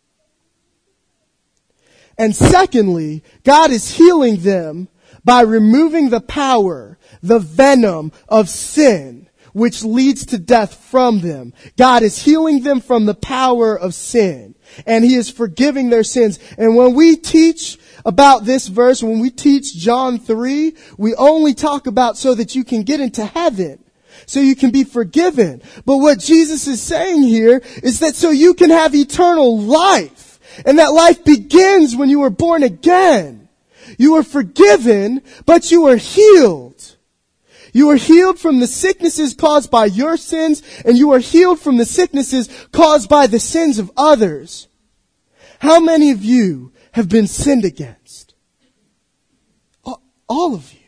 And 2.18 2.36
secondly, 2.36 3.24
God 3.44 3.70
is 3.70 3.96
healing 3.96 4.38
them 4.38 4.88
by 5.24 5.40
removing 5.40 6.10
the 6.10 6.20
power, 6.20 6.98
the 7.22 7.38
venom 7.38 8.12
of 8.28 8.48
sin, 8.48 9.28
which 9.52 9.82
leads 9.82 10.26
to 10.26 10.38
death 10.38 10.74
from 10.74 11.20
them. 11.20 11.54
God 11.76 12.02
is 12.02 12.22
healing 12.22 12.62
them 12.62 12.80
from 12.80 13.06
the 13.06 13.14
power 13.14 13.78
of 13.78 13.94
sin. 13.94 14.54
And 14.86 15.04
He 15.04 15.14
is 15.14 15.30
forgiving 15.30 15.90
their 15.90 16.04
sins. 16.04 16.38
And 16.58 16.76
when 16.76 16.94
we 16.94 17.16
teach 17.16 17.78
about 18.04 18.44
this 18.44 18.68
verse 18.68 19.02
when 19.02 19.20
we 19.20 19.30
teach 19.30 19.74
John 19.76 20.18
3. 20.18 20.74
We 20.96 21.14
only 21.14 21.54
talk 21.54 21.86
about 21.86 22.16
so 22.16 22.34
that 22.34 22.54
you 22.54 22.64
can 22.64 22.82
get 22.82 23.00
into 23.00 23.24
heaven. 23.24 23.84
So 24.26 24.40
you 24.40 24.54
can 24.54 24.70
be 24.70 24.84
forgiven. 24.84 25.62
But 25.84 25.98
what 25.98 26.18
Jesus 26.18 26.66
is 26.66 26.82
saying 26.82 27.22
here 27.22 27.62
is 27.82 28.00
that 28.00 28.14
so 28.14 28.30
you 28.30 28.54
can 28.54 28.70
have 28.70 28.94
eternal 28.94 29.58
life. 29.58 30.38
And 30.66 30.78
that 30.78 30.92
life 30.92 31.24
begins 31.24 31.96
when 31.96 32.08
you 32.08 32.20
were 32.20 32.30
born 32.30 32.62
again. 32.62 33.48
You 33.98 34.12
were 34.14 34.22
forgiven, 34.22 35.22
but 35.46 35.70
you 35.70 35.82
were 35.82 35.96
healed. 35.96 36.96
You 37.72 37.90
are 37.90 37.96
healed 37.96 38.38
from 38.38 38.58
the 38.58 38.66
sicknesses 38.66 39.34
caused 39.34 39.70
by 39.70 39.84
your 39.86 40.16
sins, 40.16 40.62
and 40.84 40.98
you 40.98 41.12
are 41.12 41.20
healed 41.20 41.60
from 41.60 41.76
the 41.76 41.84
sicknesses 41.84 42.48
caused 42.72 43.08
by 43.08 43.28
the 43.28 43.38
sins 43.38 43.78
of 43.78 43.92
others. 43.96 44.66
How 45.60 45.78
many 45.78 46.10
of 46.10 46.24
you 46.24 46.72
have 46.92 47.08
been 47.08 47.26
sinned 47.26 47.64
against. 47.64 47.99
All 50.30 50.54
of 50.54 50.72
you. 50.72 50.78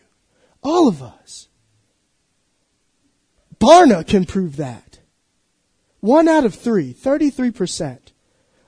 All 0.63 0.87
of 0.87 1.03
us. 1.03 1.49
Barna 3.59 4.07
can 4.07 4.25
prove 4.25 4.57
that. 4.57 5.01
One 5.99 6.29
out 6.29 6.45
of 6.45 6.55
three, 6.55 6.95
33% 6.95 7.99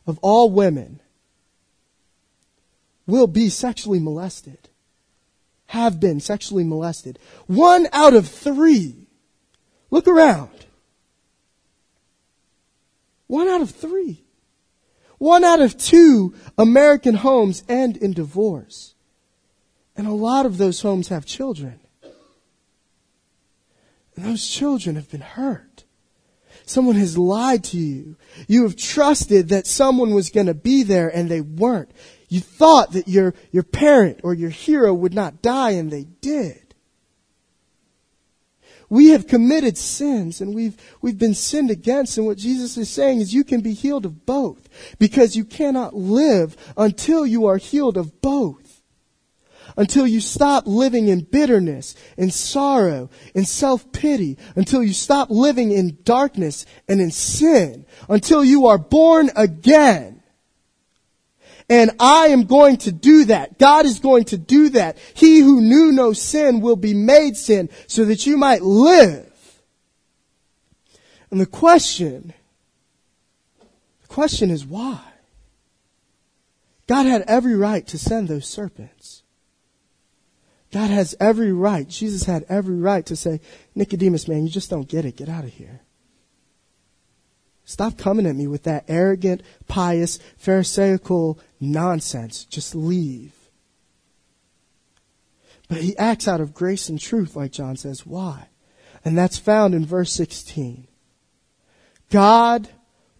of 0.07 0.19
all 0.21 0.51
women 0.51 1.01
will 3.07 3.29
be 3.29 3.49
sexually 3.49 4.01
molested, 4.01 4.69
have 5.67 6.01
been 6.01 6.21
sexually 6.21 6.65
molested. 6.65 7.19
One 7.47 7.87
out 7.93 8.15
of 8.15 8.29
three. 8.29 9.09
Look 9.91 10.09
around. 10.09 10.67
One 13.27 13.49
out 13.49 13.63
of 13.63 13.71
three. 13.71 14.25
One 15.19 15.45
out 15.45 15.61
of 15.61 15.79
two 15.79 16.35
American 16.59 17.15
homes 17.15 17.63
end 17.69 17.97
in 17.97 18.13
divorce. 18.13 18.94
And 19.97 20.07
a 20.07 20.13
lot 20.13 20.47
of 20.47 20.59
those 20.59 20.81
homes 20.81 21.09
have 21.09 21.25
children. 21.25 21.81
And 24.17 24.25
those 24.25 24.47
children 24.47 24.97
have 24.97 25.11
been 25.11 25.21
hurt. 25.21 25.85
Someone 26.67 26.97
has 26.97 27.19
lied 27.19 27.65
to 27.65 27.77
you. 27.77 28.17
You 28.49 28.63
have 28.63 28.77
trusted 28.77 29.49
that 29.49 29.67
someone 29.67 30.15
was 30.15 30.31
going 30.31 30.47
to 30.47 30.55
be 30.55 30.83
there 30.83 31.09
and 31.09 31.29
they 31.29 31.41
weren't. 31.41 31.91
You 32.29 32.41
thought 32.41 32.93
that 32.93 33.07
your, 33.07 33.35
your 33.53 33.63
parent 33.63 34.21
or 34.23 34.35
your 34.35 34.51
hero 34.51 34.95
would 34.95 35.15
not 35.15 35.43
die 35.43 35.71
and 35.73 35.91
they 35.91 36.05
did. 36.05 36.61
We 38.89 39.09
have 39.09 39.27
committed 39.27 39.77
sins 39.77 40.41
and 40.41 40.55
we've, 40.55 40.77
we've 41.03 41.19
been 41.19 41.35
sinned 41.35 41.71
against. 41.71 42.17
And 42.17 42.27
what 42.27 42.39
Jesus 42.39 42.77
is 42.77 42.89
saying 42.89 43.21
is 43.21 43.35
you 43.35 43.45
can 43.45 43.61
be 43.61 43.75
healed 43.75 44.07
of 44.07 44.25
both 44.25 44.69
because 44.99 45.37
you 45.37 45.45
cannot 45.45 45.95
live 45.95 46.57
until 46.77 47.27
you 47.27 47.47
are 47.47 47.57
healed 47.57 47.97
of 47.97 48.21
both 48.21 48.64
until 49.77 50.07
you 50.07 50.21
stop 50.21 50.67
living 50.67 51.09
in 51.09 51.21
bitterness 51.21 51.95
and 52.17 52.33
sorrow 52.33 53.11
and 53.35 53.47
self-pity, 53.47 54.39
until 54.55 54.83
you 54.83 54.93
stop 54.93 55.31
living 55.31 55.73
in 55.73 55.99
darkness 56.05 56.65
and 56.89 57.01
in 57.01 57.11
sin, 57.11 57.85
until 58.09 58.45
you 58.45 58.67
are 58.67 58.79
born 58.79 59.31
again. 59.35 60.23
And 61.69 61.93
I 61.99 62.29
am 62.29 62.45
going 62.45 62.77
to 62.79 62.93
do 62.93 63.25
that. 63.25 63.59
God 63.59 63.87
is 63.87 63.99
going 63.99 64.25
to 64.27 64.39
do 64.39 64.69
that. 64.71 64.99
He 65.15 65.41
who 65.41 65.61
knew 65.61 65.93
no 65.93 66.13
sin 66.13 66.61
will 66.61 66.77
be 66.77 66.95
made 66.95 67.37
sin 67.37 67.71
so 67.87 68.05
that 68.05 68.27
you 68.27 68.37
might 68.37 68.63
live. 68.63 69.33
And 71.31 71.41
the 71.41 71.47
question, 71.47 72.33
the 74.03 74.09
question 74.09 74.51
is 74.51 74.65
why? 74.65 75.01
God 76.87 77.07
had 77.07 77.23
every 77.23 77.57
right 77.57 77.85
to 77.89 77.99
send 77.99 78.29
those 78.29 78.47
serpents. 78.47 79.24
God 80.75 80.91
has 80.91 81.15
every 81.21 81.53
right, 81.53 81.89
Jesus 81.89 82.25
had 82.25 82.45
every 82.49 82.75
right 82.75 83.07
to 83.07 83.15
say, 83.15 83.41
Nicodemus, 83.77 84.27
man, 84.27 84.43
you 84.43 84.51
just 84.51 84.71
don't 84.71 84.89
get 84.89 85.05
it. 85.05 85.15
Get 85.15 85.29
out 85.29 85.45
of 85.45 85.53
here. 85.53 85.83
Stop 87.65 87.97
coming 87.97 88.27
at 88.27 88.35
me 88.35 88.49
with 88.49 88.65
that 88.65 88.85
arrogant, 88.89 89.45
pious, 89.69 90.19
pharisaical 90.37 91.39
nonsense. 91.61 92.45
Just 92.45 92.75
leave. 92.75 93.33
But 95.69 95.79
he 95.79 95.97
acts 95.97 96.27
out 96.27 96.41
of 96.41 96.55
grace 96.55 96.89
and 96.89 96.99
truth, 96.99 97.37
like 97.37 97.53
John 97.53 97.77
says. 97.77 98.05
Why? 98.05 98.49
And 99.05 99.17
that's 99.17 99.39
found 99.39 99.77
in 99.77 99.87
verse 99.87 100.13
16. 100.13 100.89
God 102.11 102.69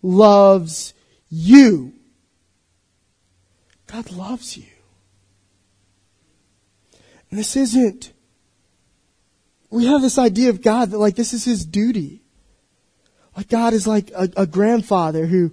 loves 0.03 0.93
you. 1.31 1.93
God 3.87 4.11
loves 4.11 4.57
you. 4.57 4.74
This 7.35 7.57
isn't, 7.57 8.13
we 9.69 9.87
have 9.87 10.03
this 10.03 10.19
idea 10.19 10.51
of 10.51 10.63
God 10.63 10.91
that 10.91 10.99
like 10.99 11.17
this 11.17 11.33
is 11.33 11.45
his 11.45 11.67
duty. 11.67 12.23
Like 13.37 13.49
God 13.49 13.73
is 13.73 13.89
like 13.89 14.13
a, 14.13 14.29
a 14.37 14.47
grandfather 14.47 15.27
who, 15.27 15.53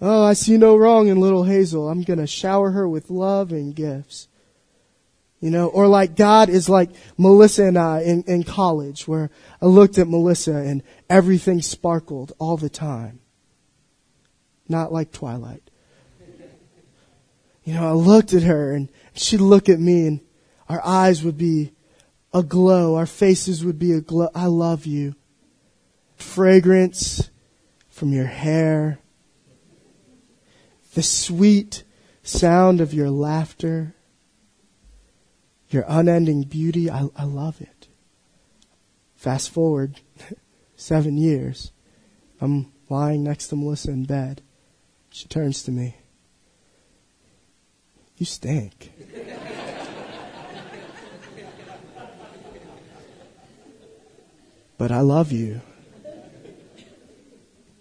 oh, 0.00 0.24
I 0.24 0.32
see 0.32 0.56
no 0.56 0.76
wrong 0.76 1.06
in 1.06 1.20
little 1.20 1.44
Hazel. 1.44 1.88
I'm 1.88 2.02
to 2.18 2.26
shower 2.26 2.72
her 2.72 2.88
with 2.88 3.10
love 3.10 3.52
and 3.52 3.72
gifts. 3.74 4.26
You 5.38 5.50
know, 5.50 5.68
or 5.68 5.86
like 5.86 6.16
God 6.16 6.48
is 6.48 6.68
like 6.68 6.90
Melissa 7.16 7.64
and 7.64 7.78
I 7.78 8.00
in, 8.00 8.24
in 8.24 8.42
college 8.42 9.06
where 9.06 9.30
I 9.62 9.66
looked 9.66 9.98
at 9.98 10.08
Melissa 10.08 10.56
and 10.56 10.82
everything 11.08 11.62
sparkled 11.62 12.32
all 12.40 12.56
the 12.56 12.68
time. 12.68 13.20
Not 14.68 14.92
like 14.92 15.12
Twilight. 15.12 15.62
You 17.62 17.74
know, 17.74 17.88
I 17.88 17.92
looked 17.92 18.34
at 18.34 18.42
her 18.42 18.72
and 18.72 18.88
she'd 19.14 19.40
look 19.40 19.68
at 19.68 19.78
me 19.78 20.08
and 20.08 20.20
our 20.70 20.80
eyes 20.86 21.24
would 21.24 21.36
be 21.36 21.72
aglow. 22.32 22.94
Our 22.94 23.04
faces 23.04 23.64
would 23.64 23.76
be 23.76 23.90
aglow. 23.92 24.28
I 24.36 24.46
love 24.46 24.86
you. 24.86 25.16
Fragrance 26.14 27.28
from 27.88 28.12
your 28.12 28.26
hair. 28.26 29.00
The 30.94 31.02
sweet 31.02 31.82
sound 32.22 32.80
of 32.80 32.94
your 32.94 33.10
laughter. 33.10 33.96
Your 35.70 35.84
unending 35.88 36.42
beauty. 36.44 36.88
I, 36.88 37.08
I 37.16 37.24
love 37.24 37.60
it. 37.60 37.88
Fast 39.16 39.50
forward 39.50 40.00
seven 40.76 41.18
years. 41.18 41.72
I'm 42.40 42.70
lying 42.88 43.24
next 43.24 43.48
to 43.48 43.56
Melissa 43.56 43.90
in 43.90 44.04
bed. 44.04 44.40
She 45.10 45.26
turns 45.26 45.64
to 45.64 45.72
me. 45.72 45.96
You 48.18 48.26
stink. 48.26 48.92
But 54.80 54.90
I 54.90 55.00
love 55.00 55.30
you. 55.30 55.60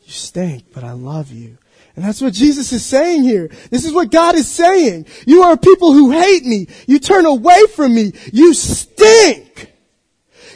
You 0.04 0.12
stink, 0.12 0.66
but 0.74 0.84
I 0.84 0.91
love 0.91 1.32
you. 1.32 1.58
And 1.95 2.04
that's 2.04 2.20
what 2.20 2.34
Jesus 2.34 2.74
is 2.74 2.86
saying 2.86 3.24
here. 3.24 3.50
This 3.72 3.86
is 3.86 3.93
what 3.93 4.12
God 4.12 4.36
is 4.36 4.50
saying. 4.50 5.06
You 5.26 5.43
are 5.43 5.56
people 5.56 5.93
who 5.93 6.12
hate 6.12 6.43
me. 6.43 6.68
You 6.88 7.00
turn 7.00 7.26
away 7.26 7.68
from 7.74 7.95
me. 7.95 8.12
You 8.34 8.54
stink. 8.54 9.72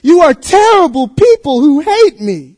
You 0.01 0.19
are 0.19 0.33
terrible 0.33 1.07
people 1.07 1.61
who 1.61 1.79
hate 1.79 2.19
me. 2.19 2.57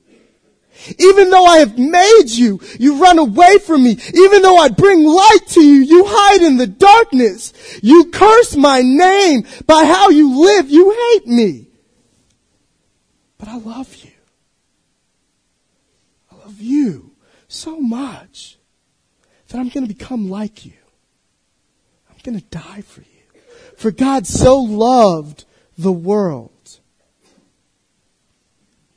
Even 0.97 1.29
though 1.29 1.45
I 1.45 1.59
have 1.59 1.77
made 1.77 2.29
you, 2.29 2.59
you 2.79 2.99
run 2.99 3.19
away 3.19 3.59
from 3.59 3.83
me. 3.83 3.99
Even 4.15 4.41
though 4.41 4.57
I 4.57 4.69
bring 4.69 5.03
light 5.03 5.45
to 5.49 5.61
you, 5.61 5.81
you 5.83 6.05
hide 6.07 6.41
in 6.41 6.57
the 6.57 6.65
darkness. 6.65 7.53
You 7.83 8.05
curse 8.05 8.55
my 8.55 8.81
name 8.81 9.45
by 9.67 9.85
how 9.85 10.09
you 10.09 10.39
live. 10.39 10.71
You 10.71 10.89
hate 10.89 11.27
me. 11.27 11.64
But 13.37 13.47
I 13.47 13.57
love 13.57 13.95
you. 13.95 14.11
I 16.31 16.35
love 16.37 16.61
you 16.61 17.11
so 17.47 17.79
much 17.79 18.57
that 19.47 19.59
I'm 19.59 19.69
going 19.69 19.87
to 19.87 19.93
become 19.93 20.29
like 20.29 20.65
you. 20.65 20.73
I'm 22.09 22.17
going 22.23 22.39
to 22.39 22.45
die 22.45 22.81
for 22.81 23.01
you. 23.01 23.41
For 23.77 23.91
God 23.91 24.25
so 24.25 24.57
loved 24.57 25.45
the 25.77 25.91
world 25.91 26.79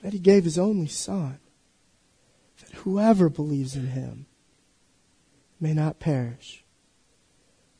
that 0.02 0.12
he 0.12 0.18
gave 0.18 0.44
his 0.44 0.58
only 0.58 0.86
son 0.86 1.38
that 2.60 2.78
whoever 2.78 3.28
believes 3.28 3.74
in 3.74 3.88
him 3.88 4.26
may 5.60 5.74
not 5.74 5.98
perish 5.98 6.64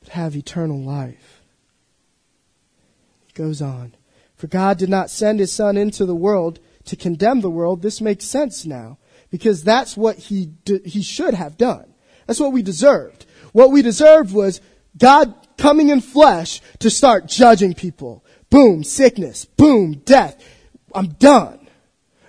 but 0.01 0.11
have 0.11 0.37
eternal 0.37 0.81
life. 0.81 1.43
He 3.27 3.33
goes 3.33 3.63
on. 3.63 3.95
For 4.39 4.47
God 4.47 4.78
did 4.78 4.89
not 4.89 5.11
send 5.11 5.41
his 5.41 5.53
son 5.53 5.76
into 5.76 6.07
the 6.07 6.14
world 6.14 6.61
to 6.84 6.97
condemn 6.97 7.41
the 7.41 7.51
world. 7.51 7.82
This 7.82 8.01
makes 8.01 8.24
sense 8.24 8.64
now 8.64 8.99
because 9.30 9.64
that's 9.64 9.97
what 9.97 10.16
he, 10.16 10.53
he 10.84 11.03
should 11.03 11.34
have 11.34 11.59
done. 11.59 11.93
That's 12.26 12.41
what 12.41 12.53
we 12.53 12.62
deserved. 12.62 13.26
What 13.53 13.72
we 13.72 13.82
deserved 13.82 14.32
was 14.32 14.61
God 14.97 15.34
coming 15.57 15.89
in 15.89 16.01
flesh 16.01 16.62
to 16.78 16.89
start 16.89 17.26
judging 17.26 17.74
people. 17.74 18.24
Boom, 18.49 18.84
sickness. 18.84 19.45
Boom, 19.45 20.03
death. 20.05 20.43
I'm 20.95 21.09
done. 21.09 21.59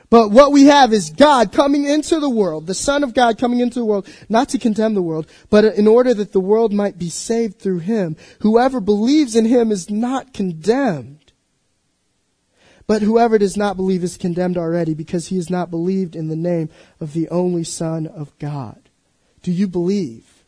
But 0.09 0.31
what 0.31 0.51
we 0.51 0.65
have 0.65 0.91
is 0.91 1.11
God 1.11 1.51
coming 1.51 1.85
into 1.85 2.19
the 2.19 2.29
world, 2.29 2.65
the 2.65 2.73
Son 2.73 3.03
of 3.03 3.13
God 3.13 3.37
coming 3.37 3.59
into 3.59 3.77
the 3.77 3.85
world, 3.85 4.07
not 4.27 4.49
to 4.49 4.57
condemn 4.57 4.95
the 4.95 5.03
world, 5.03 5.27
but 5.51 5.63
in 5.63 5.87
order 5.87 6.15
that 6.15 6.31
the 6.31 6.39
world 6.39 6.73
might 6.73 6.97
be 6.97 7.09
saved 7.09 7.59
through 7.59 7.79
Him. 7.79 8.17
Whoever 8.39 8.79
believes 8.79 9.35
in 9.35 9.45
Him 9.45 9.71
is 9.71 9.91
not 9.91 10.33
condemned. 10.33 11.18
But 12.89 13.03
whoever 13.03 13.37
does 13.37 13.55
not 13.55 13.77
believe 13.77 14.03
is 14.03 14.17
condemned 14.17 14.57
already 14.57 14.95
because 14.95 15.27
he 15.27 15.35
has 15.35 15.47
not 15.47 15.69
believed 15.69 16.15
in 16.15 16.27
the 16.27 16.35
name 16.35 16.71
of 16.99 17.13
the 17.13 17.29
only 17.29 17.63
Son 17.63 18.07
of 18.07 18.35
God. 18.39 18.89
Do 19.43 19.51
you 19.51 19.67
believe 19.67 20.43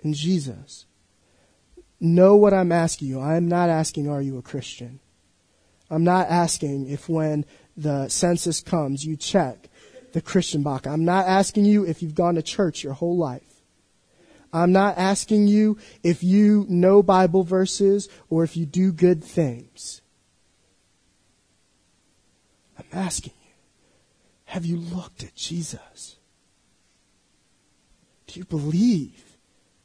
in 0.00 0.14
Jesus? 0.14 0.86
Know 2.00 2.36
what 2.36 2.54
I'm 2.54 2.72
asking 2.72 3.08
you. 3.08 3.20
I'm 3.20 3.46
not 3.48 3.68
asking, 3.68 4.08
are 4.08 4.22
you 4.22 4.38
a 4.38 4.42
Christian? 4.42 4.98
I'm 5.90 6.04
not 6.04 6.30
asking 6.30 6.88
if 6.88 7.06
when 7.06 7.44
the 7.76 8.08
census 8.08 8.62
comes, 8.62 9.04
you 9.04 9.14
check 9.14 9.68
the 10.14 10.22
Christian 10.22 10.62
box. 10.62 10.86
I'm 10.86 11.04
not 11.04 11.26
asking 11.26 11.66
you 11.66 11.84
if 11.84 12.02
you've 12.02 12.14
gone 12.14 12.36
to 12.36 12.42
church 12.42 12.82
your 12.82 12.94
whole 12.94 13.18
life. 13.18 13.60
I'm 14.54 14.72
not 14.72 14.96
asking 14.96 15.48
you 15.48 15.76
if 16.02 16.24
you 16.24 16.64
know 16.70 17.02
Bible 17.02 17.42
verses 17.42 18.08
or 18.30 18.42
if 18.42 18.56
you 18.56 18.64
do 18.64 18.90
good 18.90 19.22
things. 19.22 20.00
Asking 22.96 23.34
you, 23.44 23.52
have 24.46 24.64
you 24.64 24.76
looked 24.76 25.22
at 25.22 25.34
Jesus? 25.34 26.16
Do 28.26 28.40
you 28.40 28.44
believe 28.44 29.36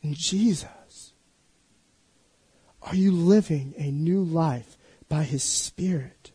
in 0.01 0.13
Jesus? 0.13 1.13
Are 2.81 2.95
you 2.95 3.11
living 3.11 3.73
a 3.77 3.91
new 3.91 4.23
life 4.23 4.77
by 5.07 5.23
His 5.23 5.43
Spirit? 5.43 6.31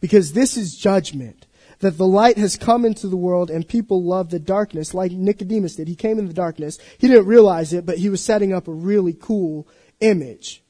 Because 0.00 0.32
this 0.32 0.56
is 0.56 0.76
judgment 0.76 1.46
that 1.80 1.96
the 1.96 2.06
light 2.06 2.36
has 2.36 2.56
come 2.56 2.84
into 2.84 3.06
the 3.06 3.16
world 3.16 3.50
and 3.50 3.66
people 3.66 4.02
love 4.02 4.30
the 4.30 4.38
darkness 4.38 4.92
like 4.92 5.12
Nicodemus 5.12 5.76
did. 5.76 5.88
He 5.88 5.94
came 5.94 6.18
in 6.18 6.26
the 6.26 6.34
darkness. 6.34 6.78
He 6.98 7.06
didn't 7.06 7.26
realize 7.26 7.72
it, 7.72 7.86
but 7.86 7.98
he 7.98 8.10
was 8.10 8.22
setting 8.22 8.52
up 8.52 8.68
a 8.68 8.72
really 8.72 9.14
cool 9.14 9.68
image 10.00 10.62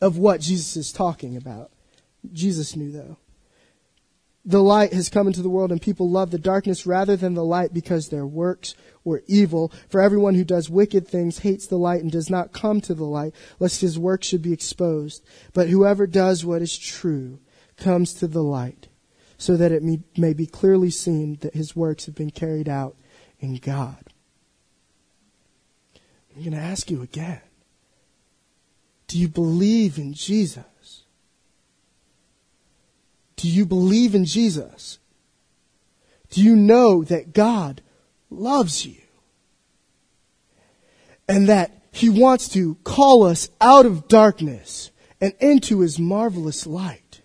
of 0.00 0.18
what 0.18 0.40
Jesus 0.40 0.76
is 0.76 0.92
talking 0.92 1.36
about. 1.36 1.72
Jesus 2.32 2.76
knew 2.76 2.92
though. 2.92 3.16
The 4.48 4.62
light 4.62 4.92
has 4.92 5.08
come 5.08 5.26
into 5.26 5.42
the 5.42 5.48
world 5.48 5.72
and 5.72 5.82
people 5.82 6.08
love 6.08 6.30
the 6.30 6.38
darkness 6.38 6.86
rather 6.86 7.16
than 7.16 7.34
the 7.34 7.44
light 7.44 7.74
because 7.74 8.08
their 8.08 8.24
works 8.24 8.76
were 9.02 9.24
evil. 9.26 9.72
For 9.88 10.00
everyone 10.00 10.36
who 10.36 10.44
does 10.44 10.70
wicked 10.70 11.08
things 11.08 11.40
hates 11.40 11.66
the 11.66 11.76
light 11.76 12.00
and 12.00 12.12
does 12.12 12.30
not 12.30 12.52
come 12.52 12.80
to 12.82 12.94
the 12.94 13.04
light 13.04 13.34
lest 13.58 13.80
his 13.80 13.98
work 13.98 14.22
should 14.22 14.42
be 14.42 14.52
exposed. 14.52 15.24
But 15.52 15.68
whoever 15.68 16.06
does 16.06 16.44
what 16.44 16.62
is 16.62 16.78
true 16.78 17.40
comes 17.76 18.14
to 18.14 18.28
the 18.28 18.42
light 18.42 18.86
so 19.36 19.56
that 19.56 19.72
it 19.72 19.82
may 20.16 20.32
be 20.32 20.46
clearly 20.46 20.90
seen 20.90 21.38
that 21.40 21.54
his 21.54 21.74
works 21.74 22.06
have 22.06 22.14
been 22.14 22.30
carried 22.30 22.68
out 22.68 22.94
in 23.40 23.56
God. 23.56 23.98
I'm 26.36 26.42
going 26.42 26.52
to 26.52 26.58
ask 26.58 26.88
you 26.88 27.02
again. 27.02 27.40
Do 29.08 29.18
you 29.18 29.28
believe 29.28 29.98
in 29.98 30.12
Jesus? 30.12 30.64
Do 33.36 33.48
you 33.48 33.66
believe 33.66 34.14
in 34.14 34.24
Jesus? 34.24 34.98
Do 36.30 36.42
you 36.42 36.56
know 36.56 37.04
that 37.04 37.32
God 37.32 37.82
loves 38.30 38.84
you? 38.84 39.00
And 41.28 41.48
that 41.48 41.70
He 41.92 42.08
wants 42.08 42.48
to 42.50 42.76
call 42.76 43.24
us 43.24 43.48
out 43.60 43.86
of 43.86 44.08
darkness 44.08 44.90
and 45.20 45.34
into 45.38 45.80
His 45.80 45.98
marvelous 45.98 46.66
light? 46.66 47.20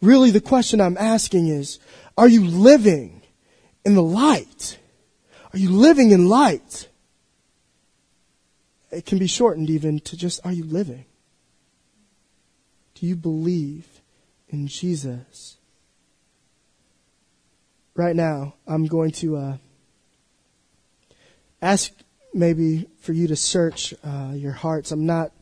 Really, 0.00 0.30
the 0.30 0.40
question 0.40 0.80
I'm 0.80 0.98
asking 0.98 1.48
is, 1.48 1.78
are 2.16 2.28
you 2.28 2.44
living 2.44 3.22
in 3.84 3.94
the 3.94 4.02
light? 4.02 4.78
Are 5.52 5.58
you 5.58 5.70
living 5.70 6.10
in 6.10 6.28
light? 6.28 6.88
It 8.90 9.06
can 9.06 9.18
be 9.18 9.26
shortened 9.26 9.70
even 9.70 10.00
to 10.00 10.16
just, 10.16 10.44
are 10.44 10.52
you 10.52 10.64
living? 10.64 11.06
Do 12.94 13.06
you 13.06 13.16
believe 13.16 13.86
in 14.48 14.66
Jesus? 14.66 15.56
Right 17.94 18.16
now, 18.16 18.54
I'm 18.66 18.86
going 18.86 19.10
to 19.12 19.36
uh, 19.36 19.56
ask 21.62 21.92
maybe 22.34 22.86
for 23.00 23.12
you 23.12 23.26
to 23.28 23.36
search 23.36 23.94
uh, 24.04 24.32
your 24.34 24.52
hearts. 24.52 24.92
I'm 24.92 25.06
not, 25.06 25.32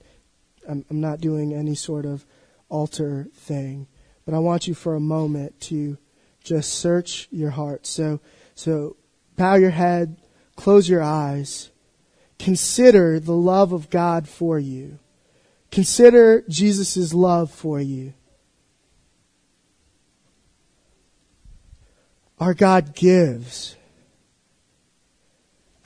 I'm, 0.69 0.85
I'm 0.89 1.01
not 1.01 1.21
doing 1.21 1.53
any 1.53 1.75
sort 1.75 2.07
of 2.07 2.25
altar 2.69 3.29
thing. 3.35 3.87
But 4.25 4.35
I 4.35 4.39
want 4.39 4.67
you 4.67 4.75
for 4.75 4.95
a 4.95 5.01
moment 5.01 5.61
to 5.63 5.99
just 6.43 6.75
search 6.75 7.29
your 7.31 7.51
heart. 7.51 7.87
So, 7.87 8.21
so 8.55 8.97
bow 9.37 9.55
your 9.57 9.71
head, 9.71 10.17
close 10.57 10.89
your 10.89 11.03
eyes, 11.03 11.71
consider 12.39 13.19
the 13.19 13.35
love 13.35 13.73
of 13.73 13.91
God 13.91 14.29
for 14.29 14.59
you. 14.59 14.99
Consider 15.71 16.45
Jesus' 16.49 17.13
love 17.13 17.51
for 17.51 17.81
you. 17.81 18.15
Our 22.39 22.55
God 22.55 22.95
gives 22.95 23.77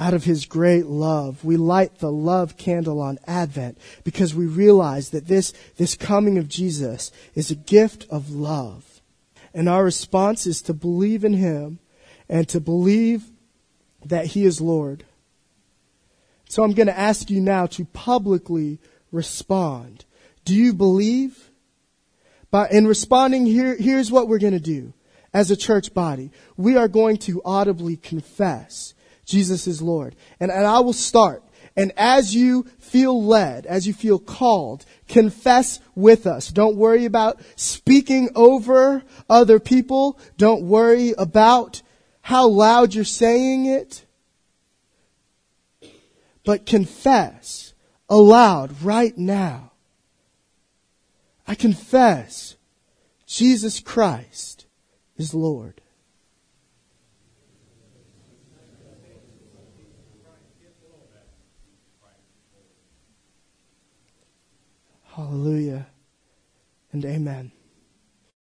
out 0.01 0.15
of 0.15 0.25
his 0.25 0.47
great 0.47 0.87
love. 0.87 1.45
We 1.45 1.57
light 1.57 1.99
the 1.99 2.11
love 2.11 2.57
candle 2.57 3.01
on 3.01 3.19
Advent 3.27 3.79
because 4.05 4.35
we 4.35 4.47
realize 4.47 5.11
that 5.11 5.27
this, 5.27 5.53
this 5.77 5.97
coming 5.97 6.39
of 6.39 6.49
Jesus 6.49 7.11
is 7.35 7.51
a 7.51 7.57
gift 7.57 8.07
of 8.09 8.31
love. 8.31 9.03
And 9.53 9.69
our 9.69 9.83
response 9.83 10.47
is 10.47 10.63
to 10.63 10.75
believe 10.75 11.25
in 11.25 11.33
him 11.33 11.81
and 12.29 12.49
to 12.49 12.61
believe 12.61 13.25
that 14.05 14.27
he 14.27 14.45
is 14.45 14.61
Lord. 14.61 15.05
So 16.49 16.63
I'm 16.63 16.73
going 16.73 16.87
to 16.87 16.99
ask 16.99 17.29
you 17.29 17.41
now 17.41 17.67
to 17.67 17.85
publicly 17.87 18.79
respond. 19.11 20.05
Do 20.45 20.55
you 20.55 20.73
believe? 20.73 21.51
But 22.51 22.73
in 22.73 22.87
responding 22.87 23.47
here, 23.47 23.75
here's 23.75 24.11
what 24.11 24.29
we're 24.29 24.39
going 24.39 24.55
to 24.55 24.61
do 24.61 24.93
as 25.33 25.51
a 25.51 25.57
church 25.57 25.95
body. 25.95 26.31
We 26.57 26.77
are 26.77 26.89
going 26.89 27.19
to 27.19 27.43
audibly 27.45 27.97
confess 27.97 28.95
Jesus 29.29 29.67
is 29.67 29.83
Lord. 29.83 30.17
And, 30.41 30.51
and 30.51 30.67
I 30.67 30.81
will 30.81 30.95
start. 30.95 31.45
And 31.77 31.93
as 31.97 32.35
you 32.35 32.65
feel 32.79 33.23
led, 33.23 33.67
as 33.67 33.87
you 33.87 33.93
feel 33.93 34.19
called, 34.19 34.85
confess 35.07 35.81
with 35.95 36.27
us. 36.27 36.49
Don't 36.49 36.77
worry 36.77 37.05
about 37.05 37.41
speaking 37.55 38.31
over 38.35 39.03
other 39.29 39.61
people. 39.61 40.19
Don't 40.39 40.63
worry 40.65 41.13
about 41.17 41.83
how 42.23 42.49
loud 42.49 42.95
you're 42.95 43.05
saying 43.05 43.67
it. 43.67 44.05
But 46.43 46.65
confess 46.65 47.75
aloud 48.09 48.83
right 48.83 49.17
now. 49.17 49.73
I 51.47 51.55
confess 51.55 52.57
Jesus 53.27 53.79
Christ 53.79 54.58
is 55.19 55.35
Lord. 55.35 55.81
Hallelujah 65.05 65.89
and 66.93 67.05
amen. 67.05 67.51